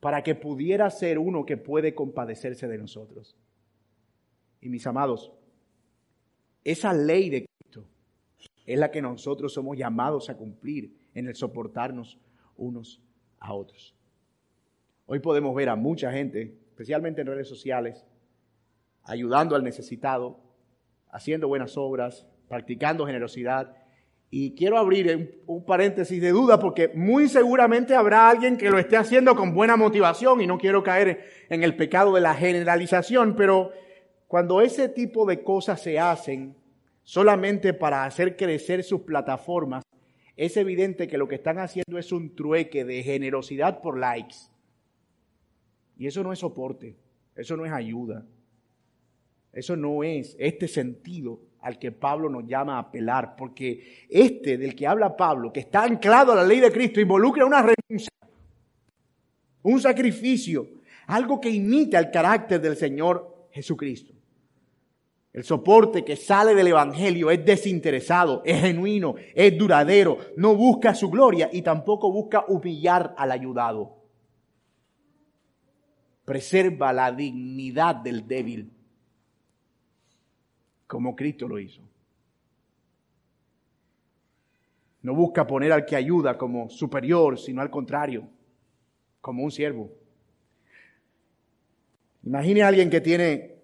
[0.00, 3.34] para que pudiera ser uno que puede compadecerse de nosotros.
[4.60, 5.32] Y mis amados,
[6.62, 7.86] esa ley de Cristo
[8.66, 12.18] es la que nosotros somos llamados a cumplir en el soportarnos
[12.56, 13.00] unos
[13.38, 13.94] a otros.
[15.06, 18.04] Hoy podemos ver a mucha gente, especialmente en redes sociales,
[19.04, 20.40] ayudando al necesitado,
[21.10, 23.76] haciendo buenas obras, practicando generosidad.
[24.30, 28.96] Y quiero abrir un, paréntesis de duda porque muy seguramente habrá alguien que lo esté
[28.96, 33.70] haciendo con buena motivación y no quiero caer en el pecado de la generalización, pero
[34.26, 36.56] cuando ese tipo de cosas se hacen
[37.04, 39.84] solamente para hacer crecer sus plataformas,
[40.36, 44.34] es evidente que lo que están haciendo es un trueque de generosidad por likes.
[45.96, 46.96] Y eso no es soporte,
[47.36, 48.26] eso no es ayuda.
[49.54, 54.74] Eso no es este sentido al que Pablo nos llama a apelar, porque este del
[54.74, 58.10] que habla Pablo, que está anclado a la ley de Cristo, involucra una renuncia,
[59.62, 60.68] un sacrificio,
[61.06, 64.12] algo que imita el carácter del Señor Jesucristo.
[65.32, 71.10] El soporte que sale del Evangelio es desinteresado, es genuino, es duradero, no busca su
[71.10, 73.96] gloria y tampoco busca humillar al ayudado.
[76.24, 78.73] Preserva la dignidad del débil
[80.94, 81.82] como Cristo lo hizo.
[85.02, 88.28] No busca poner al que ayuda como superior, sino al contrario,
[89.20, 89.90] como un siervo.
[92.22, 93.56] Imagine a alguien que tiene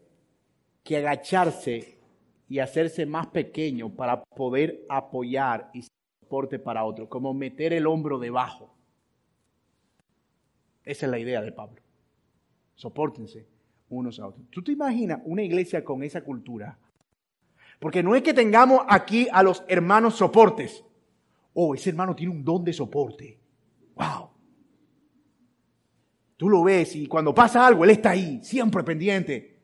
[0.83, 2.01] que agacharse
[2.49, 5.85] y hacerse más pequeño para poder apoyar y
[6.21, 8.75] soporte para otro, como meter el hombro debajo.
[10.85, 11.81] Esa es la idea de Pablo.
[12.75, 13.47] Sopórtense
[13.89, 14.45] unos a otros.
[14.51, 16.77] ¿Tú te imaginas una iglesia con esa cultura?
[17.81, 20.85] Porque no es que tengamos aquí a los hermanos soportes.
[21.55, 23.41] Oh, ese hermano tiene un don de soporte.
[23.97, 24.31] Wow.
[26.37, 29.59] Tú lo ves y cuando pasa algo, él está ahí, siempre pendiente.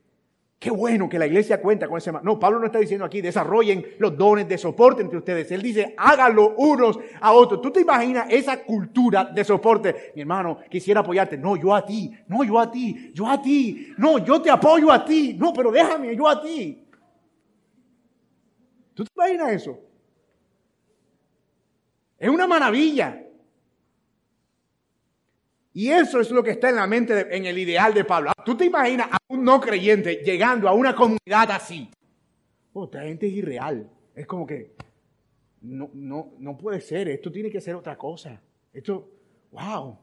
[0.59, 2.25] Qué bueno que la iglesia cuenta con ese hermano.
[2.25, 5.53] No, Pablo no está diciendo aquí, desarrollen los dones de soporte entre ustedes.
[5.53, 7.61] Él dice, háganlo unos a otros.
[7.61, 10.13] ¿Tú te imaginas esa cultura de soporte?
[10.15, 11.37] Mi hermano, quisiera apoyarte.
[11.37, 12.11] No, yo a ti.
[12.29, 13.13] No, yo a ti.
[13.13, 13.93] Yo a ti.
[13.99, 15.37] No, yo te apoyo a ti.
[15.39, 16.86] No, pero déjame, yo a ti.
[18.97, 19.79] ¿Tú te imaginas eso?
[22.19, 23.23] Es una maravilla.
[25.75, 28.33] Y eso es lo que está en la mente, en el ideal de Pablo.
[28.43, 31.91] ¿Tú te imaginas a un no creyente llegando a una comunidad así?
[32.73, 33.87] Oh, esta gente es irreal.
[34.15, 34.75] Es como que
[35.61, 37.09] no, no, no puede ser.
[37.09, 38.41] Esto tiene que ser otra cosa.
[38.73, 39.11] Esto,
[39.51, 39.99] wow.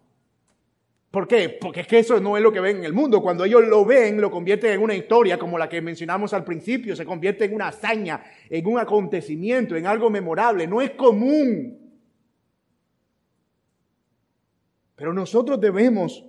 [1.14, 1.48] ¿Por qué?
[1.48, 3.22] Porque es que eso no es lo que ven en el mundo.
[3.22, 6.96] Cuando ellos lo ven, lo convierten en una historia como la que mencionamos al principio,
[6.96, 10.66] se convierte en una hazaña, en un acontecimiento, en algo memorable.
[10.66, 11.78] No es común.
[14.96, 16.26] Pero nosotros debemos,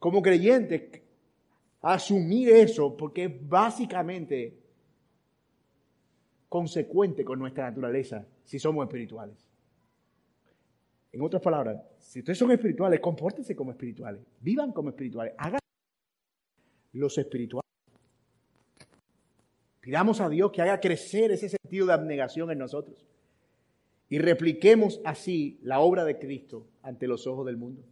[0.00, 1.00] como creyentes,
[1.80, 4.58] asumir eso porque es básicamente
[6.48, 9.45] consecuente con nuestra naturaleza si somos espirituales.
[11.16, 15.60] En otras palabras, si ustedes son espirituales, compórtense como espirituales, vivan como espirituales, hagan
[16.92, 17.64] los espirituales.
[19.80, 23.06] Pidamos a Dios que haga crecer ese sentido de abnegación en nosotros.
[24.10, 27.82] y repliquemos así la obra de Cristo ante los ojos del mundo.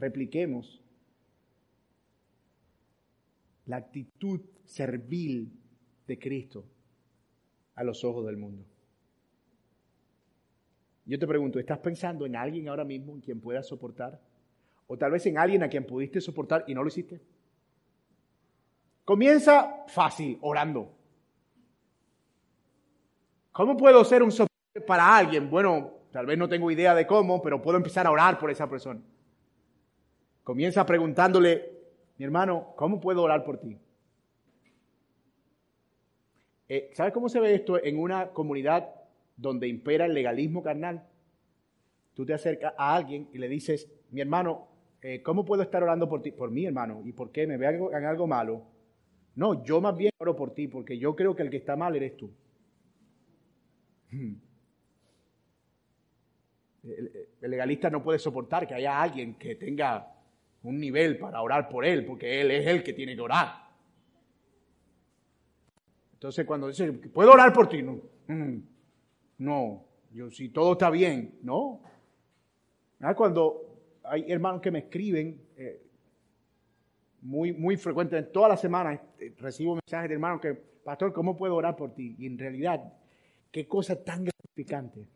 [0.00, 0.82] Repliquemos
[3.66, 5.52] la actitud servil
[6.08, 6.66] de Cristo
[7.76, 8.66] a los ojos del mundo.
[11.04, 14.20] Yo te pregunto, ¿estás pensando en alguien ahora mismo en quien puedas soportar?
[14.86, 17.20] O tal vez en alguien a quien pudiste soportar y no lo hiciste.
[19.04, 20.92] Comienza fácil, orando.
[23.50, 25.50] ¿Cómo puedo ser un soporte para alguien?
[25.50, 28.68] Bueno, tal vez no tengo idea de cómo, pero puedo empezar a orar por esa
[28.68, 29.00] persona.
[30.44, 31.70] Comienza preguntándole,
[32.16, 33.76] mi hermano, ¿cómo puedo orar por ti?
[36.68, 39.01] Eh, ¿Sabes cómo se ve esto en una comunidad
[39.36, 41.06] donde impera el legalismo carnal?
[42.14, 44.68] Tú te acercas a alguien y le dices, mi hermano,
[45.00, 46.30] eh, ¿cómo puedo estar orando por ti?
[46.30, 47.02] Por mí, hermano.
[47.04, 47.46] ¿Y por qué?
[47.46, 48.66] ¿Me veo en algo malo?
[49.34, 51.96] No, yo más bien oro por ti porque yo creo que el que está mal
[51.96, 52.30] eres tú.
[56.84, 60.16] El, legalista no puede soportar que haya alguien que tenga
[60.64, 63.68] un nivel para orar por él, porque él es el que tiene que orar.
[66.14, 67.82] Entonces cuando dice, ¿puedo orar por ti?
[67.82, 68.58] No, hmm.
[69.42, 71.82] No, yo si todo está bien, no.
[73.00, 75.82] Ah, cuando hay hermanos que me escriben, eh,
[77.20, 81.54] muy, muy frecuentemente, todas las semanas eh, recibo mensajes de hermanos que, pastor, ¿cómo puedo
[81.54, 82.16] orar por ti?
[82.18, 82.92] Y en realidad
[83.52, 85.06] Qué cosa tan gratificante.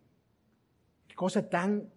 [1.08, 1.88] Qué cosa tan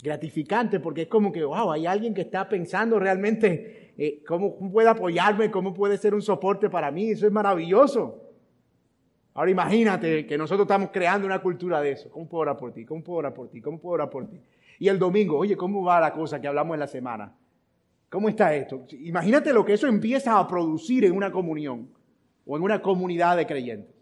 [0.00, 4.88] gratificante, porque es como que, wow, hay alguien que está pensando realmente eh, cómo puede
[4.88, 7.10] apoyarme, cómo puede ser un soporte para mí.
[7.10, 8.31] Eso es maravilloso.
[9.34, 12.10] Ahora imagínate que nosotros estamos creando una cultura de eso.
[12.10, 12.84] ¿Cómo puedo orar por ti?
[12.84, 13.60] ¿Cómo puedo orar por ti?
[13.60, 14.40] ¿Cómo puedo orar por ti?
[14.78, 17.34] Y el domingo, oye, ¿cómo va la cosa que hablamos en la semana?
[18.10, 18.84] ¿Cómo está esto?
[18.90, 21.88] Imagínate lo que eso empieza a producir en una comunión
[22.44, 23.94] o en una comunidad de creyentes.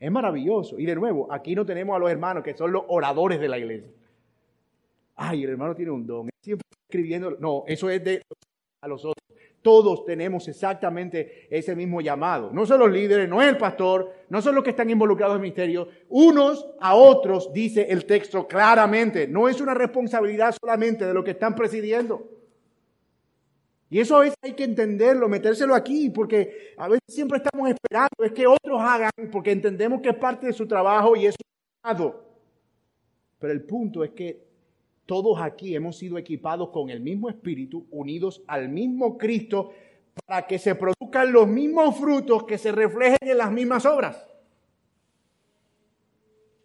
[0.00, 0.78] Es maravilloso.
[0.78, 3.58] Y de nuevo, aquí no tenemos a los hermanos que son los oradores de la
[3.58, 3.90] iglesia.
[5.14, 6.28] Ay, el hermano tiene un don.
[6.40, 7.36] Siempre escribiendo.
[7.38, 8.22] No, eso es de
[8.80, 9.17] a los otros.
[9.62, 12.50] Todos tenemos exactamente ese mismo llamado.
[12.52, 15.38] No son los líderes, no es el pastor, no son los que están involucrados en
[15.38, 15.88] el ministerio.
[16.08, 19.26] Unos a otros, dice el texto claramente.
[19.26, 22.28] No es una responsabilidad solamente de los que están presidiendo.
[23.90, 28.22] Y eso a veces hay que entenderlo, metérselo aquí, porque a veces siempre estamos esperando,
[28.22, 32.14] es que otros hagan, porque entendemos que es parte de su trabajo y es su
[33.38, 34.47] Pero el punto es que
[35.08, 39.72] todos aquí hemos sido equipados con el mismo espíritu, unidos al mismo Cristo,
[40.26, 44.22] para que se produzcan los mismos frutos que se reflejen en las mismas obras.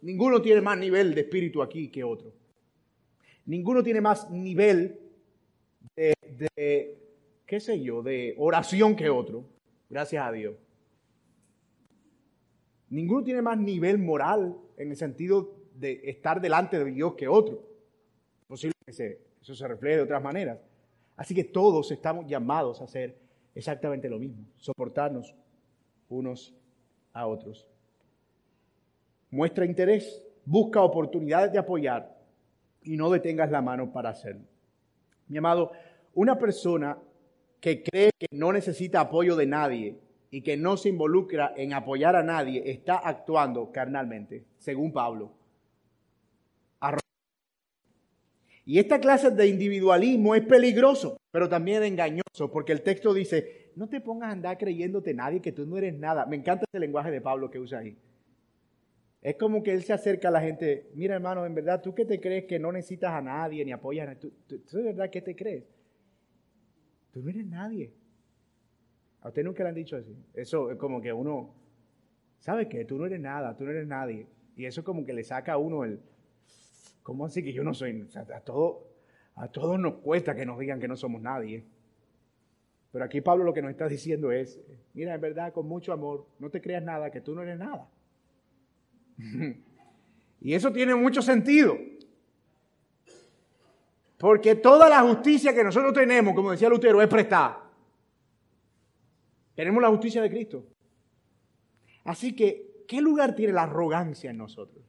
[0.02, 2.34] Ninguno tiene más nivel de espíritu aquí que otro.
[3.46, 5.00] Ninguno tiene más nivel
[5.96, 6.98] de, de
[7.46, 9.46] qué sé yo, de oración que otro,
[9.88, 10.54] gracias a Dios.
[12.90, 17.73] Ninguno tiene más nivel moral en el sentido de estar delante de Dios que otro.
[18.54, 20.60] Posible eso se refleje de otras maneras.
[21.16, 23.18] Así que todos estamos llamados a hacer
[23.52, 25.34] exactamente lo mismo, soportarnos
[26.08, 26.54] unos
[27.12, 27.66] a otros.
[29.32, 32.16] Muestra interés, busca oportunidades de apoyar
[32.84, 34.44] y no detengas la mano para hacerlo.
[35.26, 35.72] Mi amado,
[36.14, 36.96] una persona
[37.60, 39.98] que cree que no necesita apoyo de nadie
[40.30, 45.32] y que no se involucra en apoyar a nadie, está actuando carnalmente, según Pablo.
[48.66, 53.88] Y esta clase de individualismo es peligroso, pero también engañoso, porque el texto dice, no
[53.88, 56.24] te pongas a andar creyéndote nadie, que tú no eres nada.
[56.26, 57.96] Me encanta ese lenguaje de Pablo que usa ahí.
[59.20, 62.04] Es como que él se acerca a la gente, mira hermano, en verdad, tú que
[62.04, 65.10] te crees que no necesitas a nadie ni apoyas a nadie, ¿tú, tú, de verdad
[65.10, 65.64] qué te crees?
[67.10, 67.92] Tú no eres nadie.
[69.20, 70.14] A usted nunca le han dicho así.
[70.34, 71.54] Eso es como que uno,
[72.38, 72.84] ¿sabe qué?
[72.84, 74.26] Tú no eres nada, tú no eres nadie.
[74.56, 76.00] Y eso como que le saca a uno el,
[77.04, 78.08] ¿cómo así que yo no soy?
[78.16, 78.88] a, todo,
[79.36, 81.64] a todos nos cuesta que nos digan que no somos nadie.
[82.90, 84.60] Pero aquí Pablo lo que nos está diciendo es,
[84.94, 87.88] mira, en verdad, con mucho amor, no te creas nada, que tú no eres nada.
[90.40, 91.76] y eso tiene mucho sentido.
[94.16, 97.70] Porque toda la justicia que nosotros tenemos, como decía Lutero, es prestada.
[99.54, 100.64] Tenemos la justicia de Cristo.
[102.04, 104.84] Así que, ¿qué lugar tiene la arrogancia en nosotros?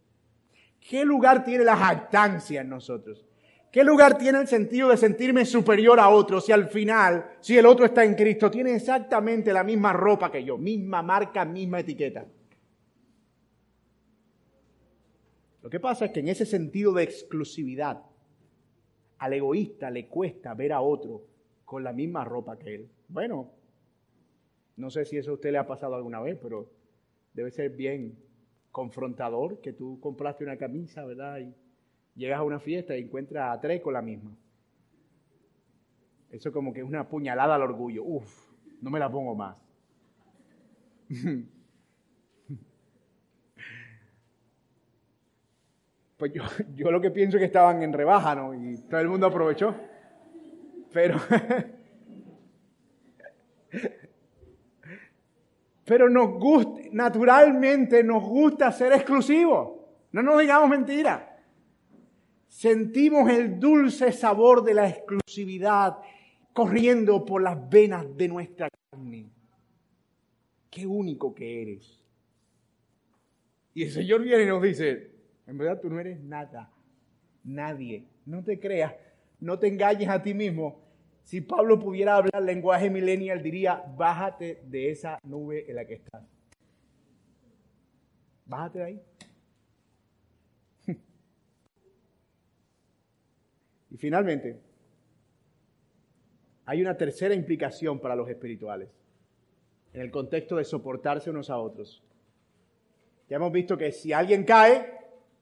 [0.88, 3.26] ¿Qué lugar tiene la jactancia en nosotros?
[3.72, 7.66] ¿Qué lugar tiene el sentido de sentirme superior a otro si al final, si el
[7.66, 12.26] otro está en Cristo, tiene exactamente la misma ropa que yo, misma marca, misma etiqueta?
[15.64, 18.04] Lo que pasa es que en ese sentido de exclusividad,
[19.18, 21.26] al egoísta le cuesta ver a otro
[21.66, 22.90] con la misma ropa que él.
[23.08, 23.52] Bueno,
[24.78, 26.70] no sé si eso a usted le ha pasado alguna vez, pero
[27.34, 28.25] debe ser bien
[28.76, 31.40] confrontador que tú compraste una camisa, ¿verdad?
[31.40, 31.56] Y
[32.14, 34.36] llegas a una fiesta y encuentras a tres con la misma.
[36.30, 38.04] Eso como que es una puñalada al orgullo.
[38.04, 38.52] Uf,
[38.82, 39.56] no me la pongo más.
[46.18, 46.44] Pues yo,
[46.76, 48.54] yo lo que pienso es que estaban en rebaja, ¿no?
[48.54, 49.76] Y todo el mundo aprovechó.
[50.94, 51.20] Pero,
[55.86, 59.80] pero nos gusta, naturalmente nos gusta ser exclusivos.
[60.12, 61.32] No nos digamos mentira.
[62.48, 65.98] Sentimos el dulce sabor de la exclusividad
[66.54, 69.30] corriendo por las venas de nuestra carne.
[70.72, 72.04] Qué único que eres.
[73.74, 75.12] Y el Señor viene y nos dice,
[75.46, 76.72] en verdad tú no eres nada,
[77.44, 78.08] nadie.
[78.26, 78.96] No te creas,
[79.40, 80.85] no te engañes a ti mismo.
[81.26, 86.24] Si Pablo pudiera hablar lenguaje millennial, diría, bájate de esa nube en la que estás.
[88.46, 89.02] Bájate de ahí.
[93.90, 94.62] y finalmente,
[96.68, 98.92] hay una tercera implicación para los espirituales,
[99.94, 102.04] en el contexto de soportarse unos a otros.
[103.28, 104.94] Ya hemos visto que si alguien cae,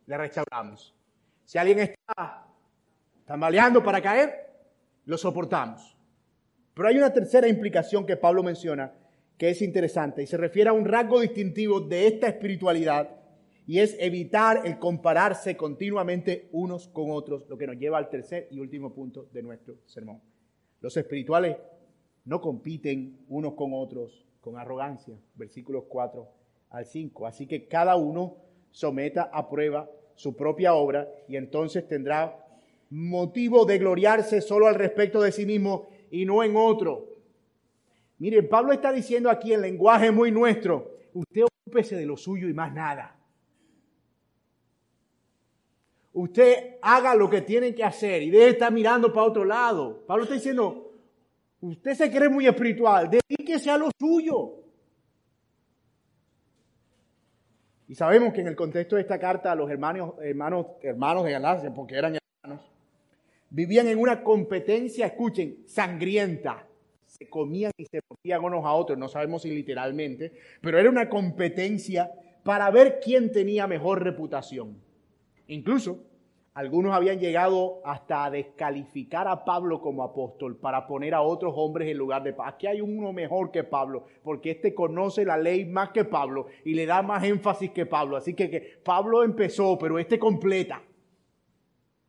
[0.05, 0.95] le restauramos.
[1.43, 2.47] Si alguien está
[3.25, 4.42] tambaleando para caer,
[5.05, 5.95] lo soportamos.
[6.73, 8.93] Pero hay una tercera implicación que Pablo menciona
[9.37, 13.09] que es interesante y se refiere a un rasgo distintivo de esta espiritualidad
[13.65, 18.47] y es evitar el compararse continuamente unos con otros, lo que nos lleva al tercer
[18.51, 20.21] y último punto de nuestro sermón.
[20.81, 21.57] Los espirituales
[22.25, 26.27] no compiten unos con otros con arrogancia, versículos 4
[26.71, 27.25] al 5.
[27.25, 28.37] Así que cada uno
[28.71, 32.42] someta a prueba su propia obra y entonces tendrá
[32.93, 37.09] motivo de gloriarse solo al respecto de sí mismo y no en otro.
[38.19, 42.53] Miren, Pablo está diciendo aquí en lenguaje muy nuestro, usted ocúpese de lo suyo y
[42.53, 43.17] más nada.
[46.13, 50.05] Usted haga lo que tiene que hacer y deje de estar mirando para otro lado.
[50.05, 50.91] Pablo está diciendo,
[51.61, 54.59] usted se cree muy espiritual, dedíquese a lo suyo.
[57.87, 61.73] Y sabemos que en el contexto de esta carta los hermanos, hermanos, hermanos de Galacia,
[61.73, 62.72] porque eran hermanos,
[63.53, 66.67] vivían en una competencia, escuchen, sangrienta.
[67.05, 71.07] Se comían y se morían unos a otros, no sabemos si literalmente, pero era una
[71.07, 72.11] competencia
[72.43, 74.81] para ver quién tenía mejor reputación.
[75.47, 76.03] Incluso
[76.55, 81.87] algunos habían llegado hasta a descalificar a Pablo como apóstol para poner a otros hombres
[81.89, 82.53] en lugar de Pablo.
[82.53, 86.73] Aquí hay uno mejor que Pablo, porque este conoce la ley más que Pablo y
[86.73, 88.17] le da más énfasis que Pablo.
[88.17, 90.81] Así que, que Pablo empezó, pero este completa.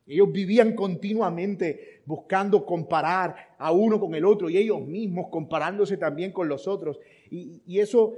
[0.07, 6.31] Ellos vivían continuamente buscando comparar a uno con el otro y ellos mismos comparándose también
[6.31, 6.99] con los otros.
[7.31, 8.13] Y, eso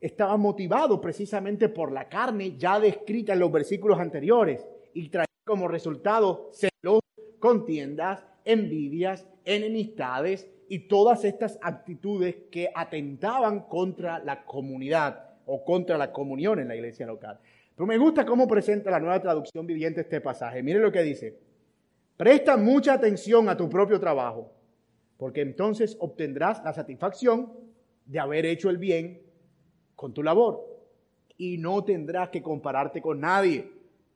[0.00, 5.68] estaba motivado precisamente por la carne ya descrita en los versículos anteriores y traía como
[5.68, 7.00] resultado celos,
[7.38, 16.12] contiendas, envidias, enemistades y todas estas actitudes que atentaban contra la comunidad o contra la
[16.12, 17.40] comunión en la iglesia local.
[17.78, 20.64] Pero me gusta cómo presenta la nueva traducción viviente este pasaje.
[20.64, 21.38] Mire lo que dice.
[22.16, 24.52] Presta mucha atención a tu propio trabajo,
[25.16, 27.52] porque entonces obtendrás la satisfacción
[28.04, 29.22] de haber hecho el bien
[29.94, 30.66] con tu labor
[31.36, 33.70] y no tendrás que compararte con nadie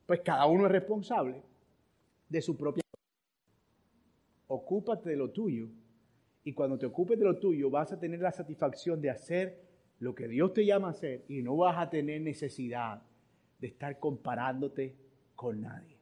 [0.06, 1.40] pues cada uno es responsable
[2.28, 2.82] de su propia.
[4.48, 5.68] Ocúpate de lo tuyo
[6.42, 9.62] y cuando te ocupes de lo tuyo vas a tener la satisfacción de hacer
[10.00, 13.02] lo que Dios te llama a hacer y no vas a tener necesidad
[13.62, 14.94] de estar comparándote
[15.34, 15.96] con nadie.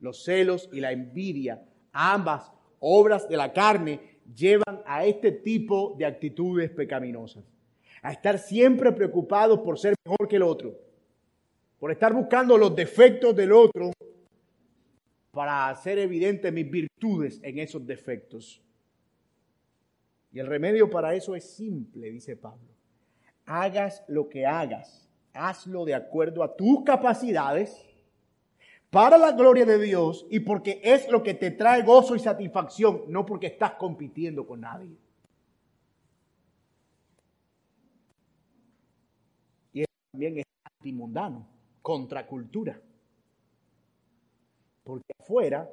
[0.00, 1.62] Los celos y la envidia,
[1.92, 2.50] ambas
[2.80, 7.44] obras de la carne, llevan a este tipo de actitudes pecaminosas.
[8.00, 10.86] A estar siempre preocupados por ser mejor que el otro
[11.78, 13.92] por estar buscando los defectos del otro
[15.30, 18.62] para hacer evidentes mis virtudes en esos defectos.
[20.32, 22.74] Y el remedio para eso es simple, dice Pablo.
[23.44, 27.86] Hagas lo que hagas, hazlo de acuerdo a tus capacidades,
[28.90, 33.02] para la gloria de Dios y porque es lo que te trae gozo y satisfacción,
[33.08, 34.96] no porque estás compitiendo con nadie.
[39.72, 41.46] Y eso también es antimundano
[41.82, 42.80] contracultura.
[44.82, 45.70] Porque afuera,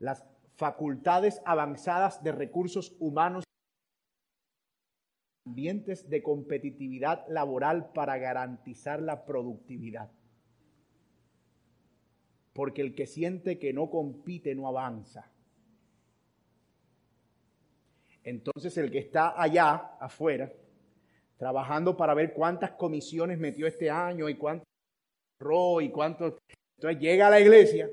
[0.00, 0.22] las
[0.56, 3.44] facultades avanzadas de recursos humanos,
[5.48, 10.10] ambientes de competitividad laboral para garantizar la productividad.
[12.52, 15.30] Porque el que siente que no compite no avanza.
[18.24, 20.52] Entonces el que está allá, afuera,
[21.38, 24.66] trabajando para ver cuántas comisiones metió este año y cuánto
[25.80, 26.36] y cuánto.
[26.76, 27.88] Entonces llega a la iglesia,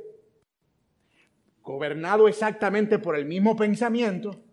[1.61, 4.44] gobernado exactamente por el mismo pensamiento,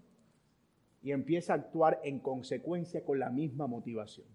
[1.02, 4.26] y empieza a actuar en consecuencia con la misma motivación.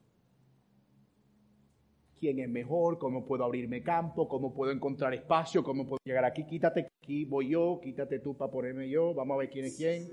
[2.20, 2.98] ¿Quién es mejor?
[2.98, 4.28] ¿Cómo puedo abrirme campo?
[4.28, 5.64] ¿Cómo puedo encontrar espacio?
[5.64, 6.46] ¿Cómo puedo llegar aquí?
[6.46, 10.10] Quítate aquí, voy yo, quítate tú para ponerme yo, vamos a ver quién es quién.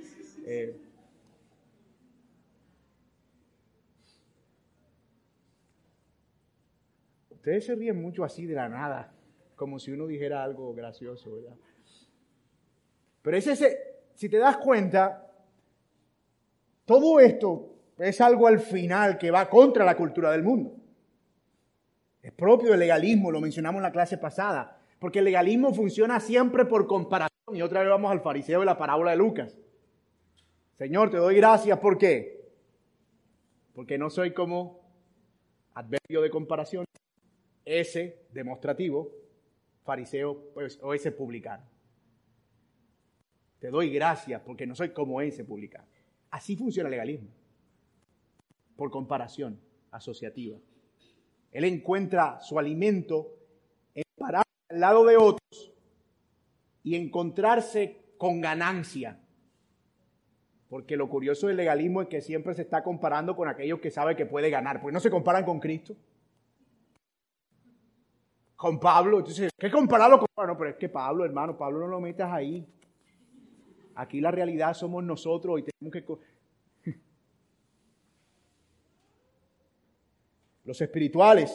[0.46, 0.76] Eh,
[7.44, 9.12] Ustedes se ríen mucho así de la nada,
[9.54, 11.54] como si uno dijera algo gracioso, ¿verdad?
[13.20, 13.78] Pero es ese,
[14.14, 15.23] si te das cuenta,
[16.84, 20.74] todo esto es algo al final que va contra la cultura del mundo.
[22.22, 26.64] Es propio del legalismo, lo mencionamos en la clase pasada, porque el legalismo funciona siempre
[26.64, 27.30] por comparación.
[27.52, 29.56] Y otra vez vamos al fariseo de la parábola de Lucas.
[30.78, 32.50] Señor, te doy gracias, ¿por qué?
[33.74, 34.80] Porque no soy como
[35.74, 36.84] adverbio de comparación
[37.64, 39.10] ese demostrativo,
[39.84, 41.64] fariseo pues, o ese publicano.
[43.58, 45.86] Te doy gracias porque no soy como ese publicano.
[46.34, 47.28] Así funciona el legalismo,
[48.74, 49.56] por comparación
[49.92, 50.58] asociativa.
[51.52, 53.36] Él encuentra su alimento
[53.94, 55.72] en parar al lado de otros
[56.82, 59.20] y encontrarse con ganancia.
[60.68, 64.16] Porque lo curioso del legalismo es que siempre se está comparando con aquellos que sabe
[64.16, 65.94] que puede ganar, porque no se comparan con Cristo
[68.56, 69.18] con Pablo.
[69.18, 70.54] Entonces, ¿qué compararlo con Pablo?
[70.54, 72.66] No, pero es que Pablo, hermano, Pablo no lo metas ahí.
[73.96, 76.04] Aquí la realidad somos nosotros y tenemos que...
[80.64, 81.52] Los espirituales,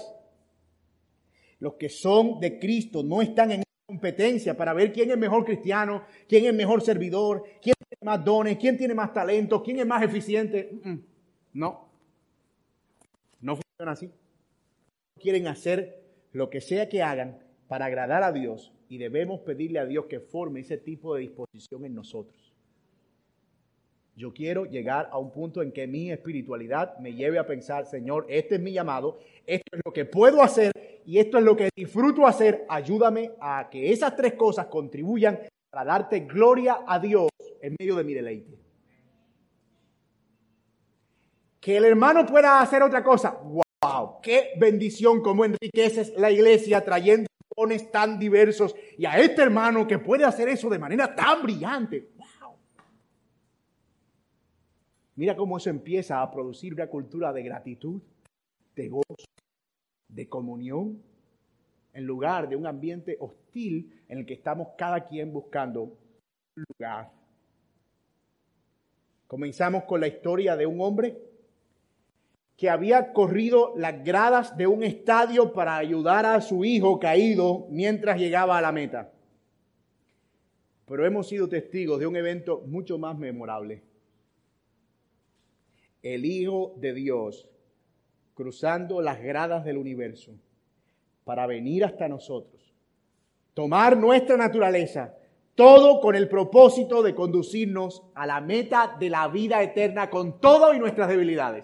[1.60, 6.04] los que son de Cristo, no están en competencia para ver quién es mejor cristiano,
[6.28, 10.04] quién es mejor servidor, quién tiene más dones, quién tiene más talento, quién es más
[10.04, 10.72] eficiente.
[11.54, 11.90] No,
[13.42, 14.12] no funciona así.
[15.20, 19.86] Quieren hacer lo que sea que hagan para agradar a Dios y debemos pedirle a
[19.86, 22.52] Dios que forme ese tipo de disposición en nosotros.
[24.16, 28.26] Yo quiero llegar a un punto en que mi espiritualidad me lleve a pensar, Señor,
[28.28, 30.74] este es mi llamado, esto es lo que puedo hacer
[31.06, 32.66] y esto es lo que disfruto hacer.
[32.68, 37.30] Ayúdame a que esas tres cosas contribuyan para darte gloria a Dios
[37.62, 38.58] en medio de mi deleite.
[41.62, 43.40] Que el hermano pueda hacer otra cosa.
[43.44, 44.20] ¡Wow!
[44.22, 47.30] ¡Qué bendición como enriqueces la iglesia trayendo
[47.92, 52.10] tan diversos y a este hermano que puede hacer eso de manera tan brillante!
[52.16, 52.56] ¡Wow!
[55.16, 58.02] Mira cómo eso empieza a producir una cultura de gratitud,
[58.76, 59.26] de gozo,
[60.08, 61.02] de comunión,
[61.94, 67.12] en lugar de un ambiente hostil en el que estamos cada quien buscando un lugar.
[69.28, 71.29] Comenzamos con la historia de un hombre
[72.60, 78.20] que había corrido las gradas de un estadio para ayudar a su hijo caído mientras
[78.20, 79.14] llegaba a la meta.
[80.86, 83.82] Pero hemos sido testigos de un evento mucho más memorable.
[86.04, 87.50] El Hijo de Dios
[88.34, 90.34] cruzando las gradas del universo
[91.24, 92.74] para venir hasta nosotros,
[93.54, 95.16] tomar nuestra naturaleza,
[95.56, 100.74] todo con el propósito de conducirnos a la meta de la vida eterna con todo
[100.74, 101.64] y nuestras debilidades.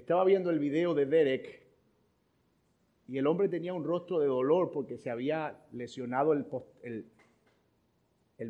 [0.00, 1.62] Estaba viendo el video de Derek
[3.06, 7.06] y el hombre tenía un rostro de dolor porque se había lesionado el,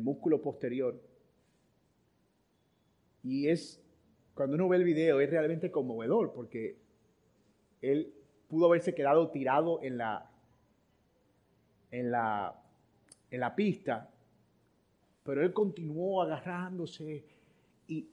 [0.01, 0.97] músculo posterior.
[3.21, 3.83] Y es,
[4.33, 6.77] cuando uno ve el video, es realmente conmovedor porque
[7.81, 8.13] él
[8.47, 10.31] pudo haberse quedado tirado en la,
[11.91, 12.63] en la,
[13.29, 14.09] en la pista,
[15.23, 17.25] pero él continuó agarrándose
[17.89, 18.07] y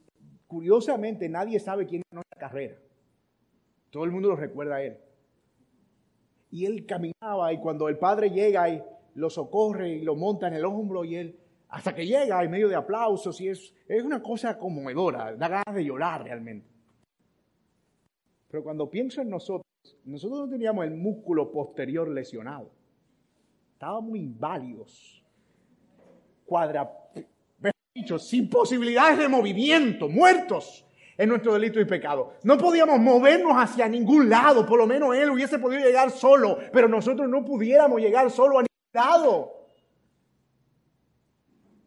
[0.49, 2.79] curiosamente nadie sabe quién ganó la carrera.
[3.91, 4.99] Todo el mundo lo recuerda a él.
[6.51, 8.83] Y él caminaba y cuando el padre llega y
[9.15, 12.69] lo socorre y lo monta en el hombro y él, hasta que llega en medio
[12.69, 16.67] de aplausos y es, es una cosa conmovedora, da ganas de llorar realmente.
[18.51, 19.67] Pero cuando pienso en nosotros,
[20.05, 22.71] nosotros no teníamos el músculo posterior lesionado.
[23.75, 25.23] Estábamos inválidos,
[26.47, 26.91] cuadra,
[28.19, 30.88] sin posibilidades de movimiento, muertos
[31.19, 32.35] en nuestro delito y pecado.
[32.45, 36.89] No podíamos movernos hacia ningún lado, por lo menos Él hubiese podido llegar solo, pero
[36.89, 39.53] nosotros no pudiéramos llegar solo a ningún lado.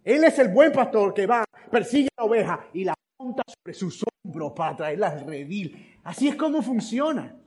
[0.04, 3.74] Él es el buen pastor que va, persigue a la oveja y la monta sobre
[3.74, 5.98] sus hombros para traerla al redil.
[6.04, 7.38] Así es como funciona.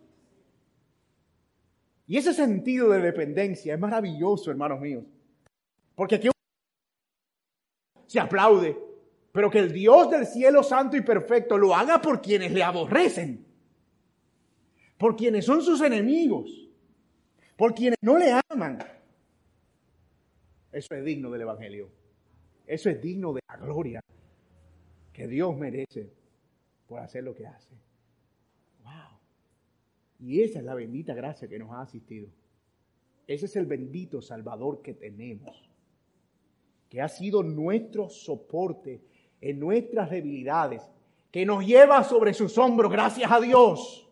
[2.07, 5.05] Y ese sentido de dependencia es maravilloso, hermanos míos.
[5.95, 6.31] Porque aquí
[8.07, 8.79] se aplaude,
[9.35, 13.45] pero que el Dios del cielo santo y perfecto lo haga por quienes le aborrecen,
[14.97, 16.71] por quienes son sus enemigos,
[17.57, 18.79] por quienes no le aman.
[20.71, 21.91] Eso es digno del Evangelio.
[22.65, 24.05] Eso es digno de la gloria
[25.13, 26.13] que Dios merece
[26.87, 27.75] por hacer lo que hace.
[28.85, 29.19] Wow.
[30.21, 32.29] Y esa es la bendita gracia que nos ha asistido.
[33.27, 35.69] Ese es el bendito Salvador que tenemos,
[36.89, 39.03] que ha sido nuestro soporte
[39.45, 40.91] en nuestras debilidades,
[41.31, 44.09] que nos lleva sobre sus hombros, gracias a Dios,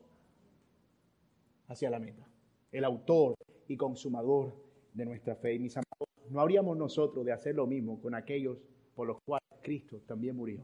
[1.68, 2.28] hacia la meta.
[2.70, 3.34] El autor
[3.66, 4.54] y consumador
[4.92, 5.54] de nuestra fe.
[5.54, 8.58] Y mis amados, no habríamos nosotros de hacer lo mismo con aquellos
[8.94, 10.60] por los cuales Cristo también murió.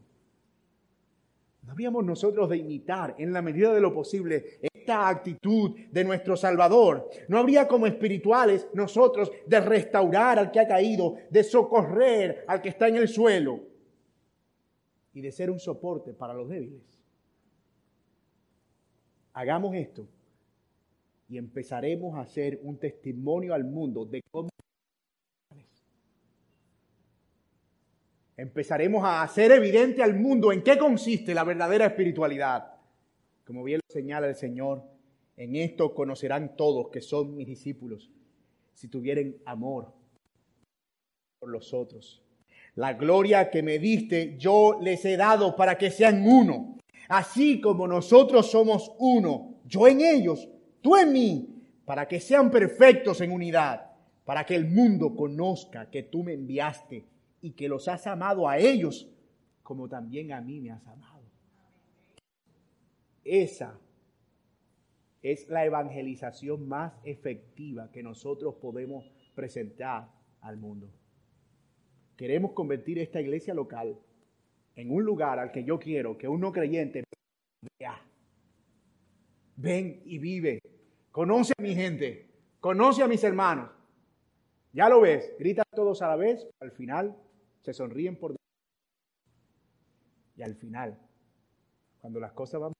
[1.63, 6.37] No habríamos nosotros de imitar en la medida de lo posible esta actitud de nuestro
[6.37, 7.09] Salvador.
[7.29, 12.69] No habría como espirituales nosotros de restaurar al que ha caído, de socorrer al que
[12.69, 13.68] está en el suelo
[15.13, 16.83] y de ser un soporte para los débiles.
[19.33, 20.07] Hagamos esto
[21.29, 24.49] y empezaremos a hacer un testimonio al mundo de cómo
[28.37, 32.73] empezaremos a hacer evidente al mundo en qué consiste la verdadera espiritualidad.
[33.45, 34.85] Como bien lo señala el Señor,
[35.37, 38.11] en esto conocerán todos que son mis discípulos,
[38.75, 39.93] si tuvieren amor
[41.41, 42.23] por los otros.
[42.79, 46.79] La gloria que me diste yo les he dado para que sean uno.
[47.09, 50.49] Así como nosotros somos uno, yo en ellos,
[50.81, 53.91] tú en mí, para que sean perfectos en unidad,
[54.25, 57.05] para que el mundo conozca que tú me enviaste
[57.43, 59.09] y que los has amado a ellos
[59.65, 61.25] como también a mí me has amado.
[63.25, 63.77] Esa
[65.21, 70.89] es la evangelización más efectiva que nosotros podemos presentar al mundo.
[72.19, 73.97] Queremos convertir esta iglesia local
[74.75, 77.05] en un lugar al que yo quiero que un no creyente
[77.79, 78.05] vea.
[79.55, 80.59] Ven y vive.
[81.13, 82.29] Conoce a mi gente.
[82.59, 83.71] Conoce a mis hermanos.
[84.73, 85.33] Ya lo ves.
[85.39, 86.45] Gritan todos a la vez.
[86.59, 87.17] Al final
[87.61, 88.35] se sonríen por
[90.35, 90.99] y al final,
[92.01, 92.73] cuando las cosas van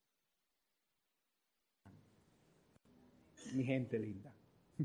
[3.55, 4.35] mi gente linda.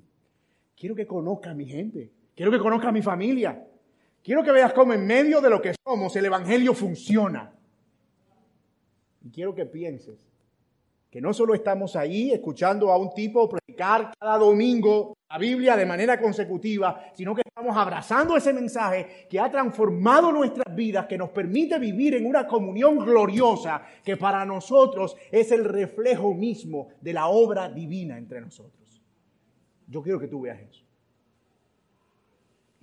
[0.77, 2.11] Quiero que conozca a mi gente.
[2.35, 3.67] Quiero que conozca a mi familia.
[4.23, 7.51] Quiero que veas cómo en medio de lo que somos el Evangelio funciona.
[9.21, 10.17] Y quiero que pienses
[11.09, 15.85] que no solo estamos ahí escuchando a un tipo predicar cada domingo la Biblia de
[15.85, 21.29] manera consecutiva, sino que estamos abrazando ese mensaje que ha transformado nuestras vidas, que nos
[21.29, 27.27] permite vivir en una comunión gloriosa que para nosotros es el reflejo mismo de la
[27.27, 29.01] obra divina entre nosotros.
[29.87, 30.83] Yo quiero que tú veas eso.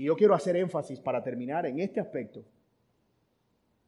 [0.00, 2.42] Y yo quiero hacer énfasis para terminar en este aspecto,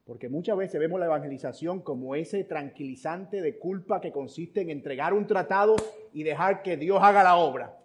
[0.05, 5.15] porque muchas veces vemos la evangelización como ese tranquilizante de culpa que consiste en entregar
[5.15, 5.75] un tratado
[6.13, 7.79] y dejar que Dios haga la obra.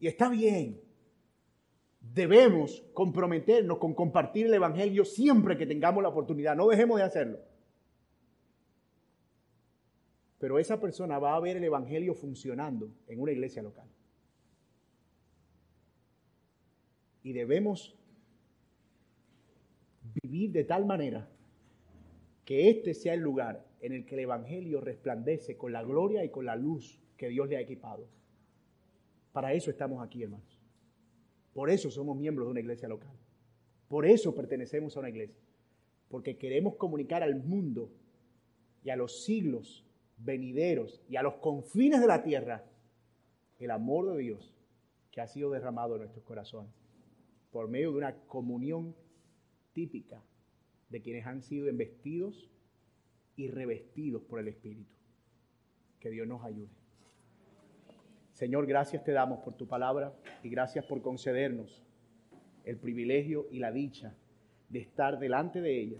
[0.00, 0.80] Y está bien.
[2.00, 6.56] Debemos comprometernos con compartir el Evangelio siempre que tengamos la oportunidad.
[6.56, 7.38] No dejemos de hacerlo.
[10.40, 13.88] Pero esa persona va a ver el Evangelio funcionando en una iglesia local.
[17.22, 17.98] Y debemos
[20.22, 21.28] vivir de tal manera
[22.44, 26.30] que este sea el lugar en el que el Evangelio resplandece con la gloria y
[26.30, 28.08] con la luz que Dios le ha equipado.
[29.32, 30.58] Para eso estamos aquí, hermanos.
[31.52, 33.14] Por eso somos miembros de una iglesia local.
[33.88, 35.42] Por eso pertenecemos a una iglesia.
[36.08, 37.90] Porque queremos comunicar al mundo
[38.82, 39.84] y a los siglos
[40.16, 42.64] venideros y a los confines de la tierra
[43.58, 44.54] el amor de Dios
[45.10, 46.77] que ha sido derramado en nuestros corazones
[47.58, 48.94] por medio de una comunión
[49.72, 50.22] típica
[50.90, 52.48] de quienes han sido investidos
[53.34, 54.94] y revestidos por el Espíritu.
[55.98, 56.70] Que Dios nos ayude.
[58.30, 61.84] Señor, gracias te damos por tu palabra y gracias por concedernos
[62.62, 64.14] el privilegio y la dicha
[64.68, 65.98] de estar delante de ella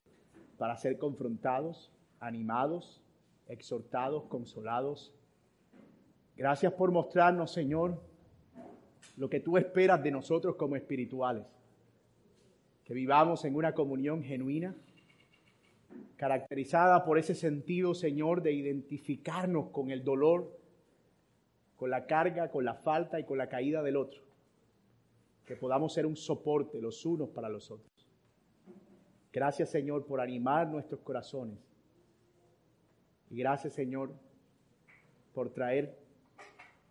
[0.58, 1.90] para ser confrontados,
[2.20, 3.02] animados,
[3.48, 5.12] exhortados, consolados.
[6.36, 8.00] Gracias por mostrarnos, Señor,
[9.18, 11.44] lo que tú esperas de nosotros como espirituales.
[12.84, 14.76] Que vivamos en una comunión genuina,
[16.16, 20.56] caracterizada por ese sentido, Señor, de identificarnos con el dolor,
[21.76, 24.22] con la carga, con la falta y con la caída del otro.
[25.44, 28.08] Que podamos ser un soporte los unos para los otros.
[29.32, 31.58] Gracias, Señor, por animar nuestros corazones.
[33.30, 34.14] Y gracias, Señor,
[35.34, 35.98] por traer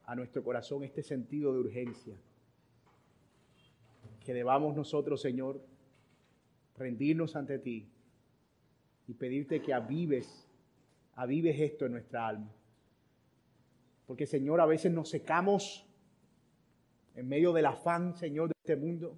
[0.08, 2.18] a nuestro corazón este sentido de urgencia.
[4.26, 5.62] que debamos nosotros, Señor,
[6.78, 7.88] rendirnos ante ti
[9.08, 10.46] y pedirte que avives,
[11.16, 12.52] avives esto en nuestra alma.
[14.06, 15.86] Porque, Señor, a veces nos secamos
[17.16, 19.18] en medio del afán, Señor, de este mundo.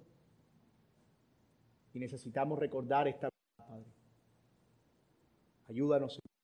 [1.92, 3.84] Y necesitamos recordar esta Padre.
[5.68, 6.39] Ayúdanos, Señor.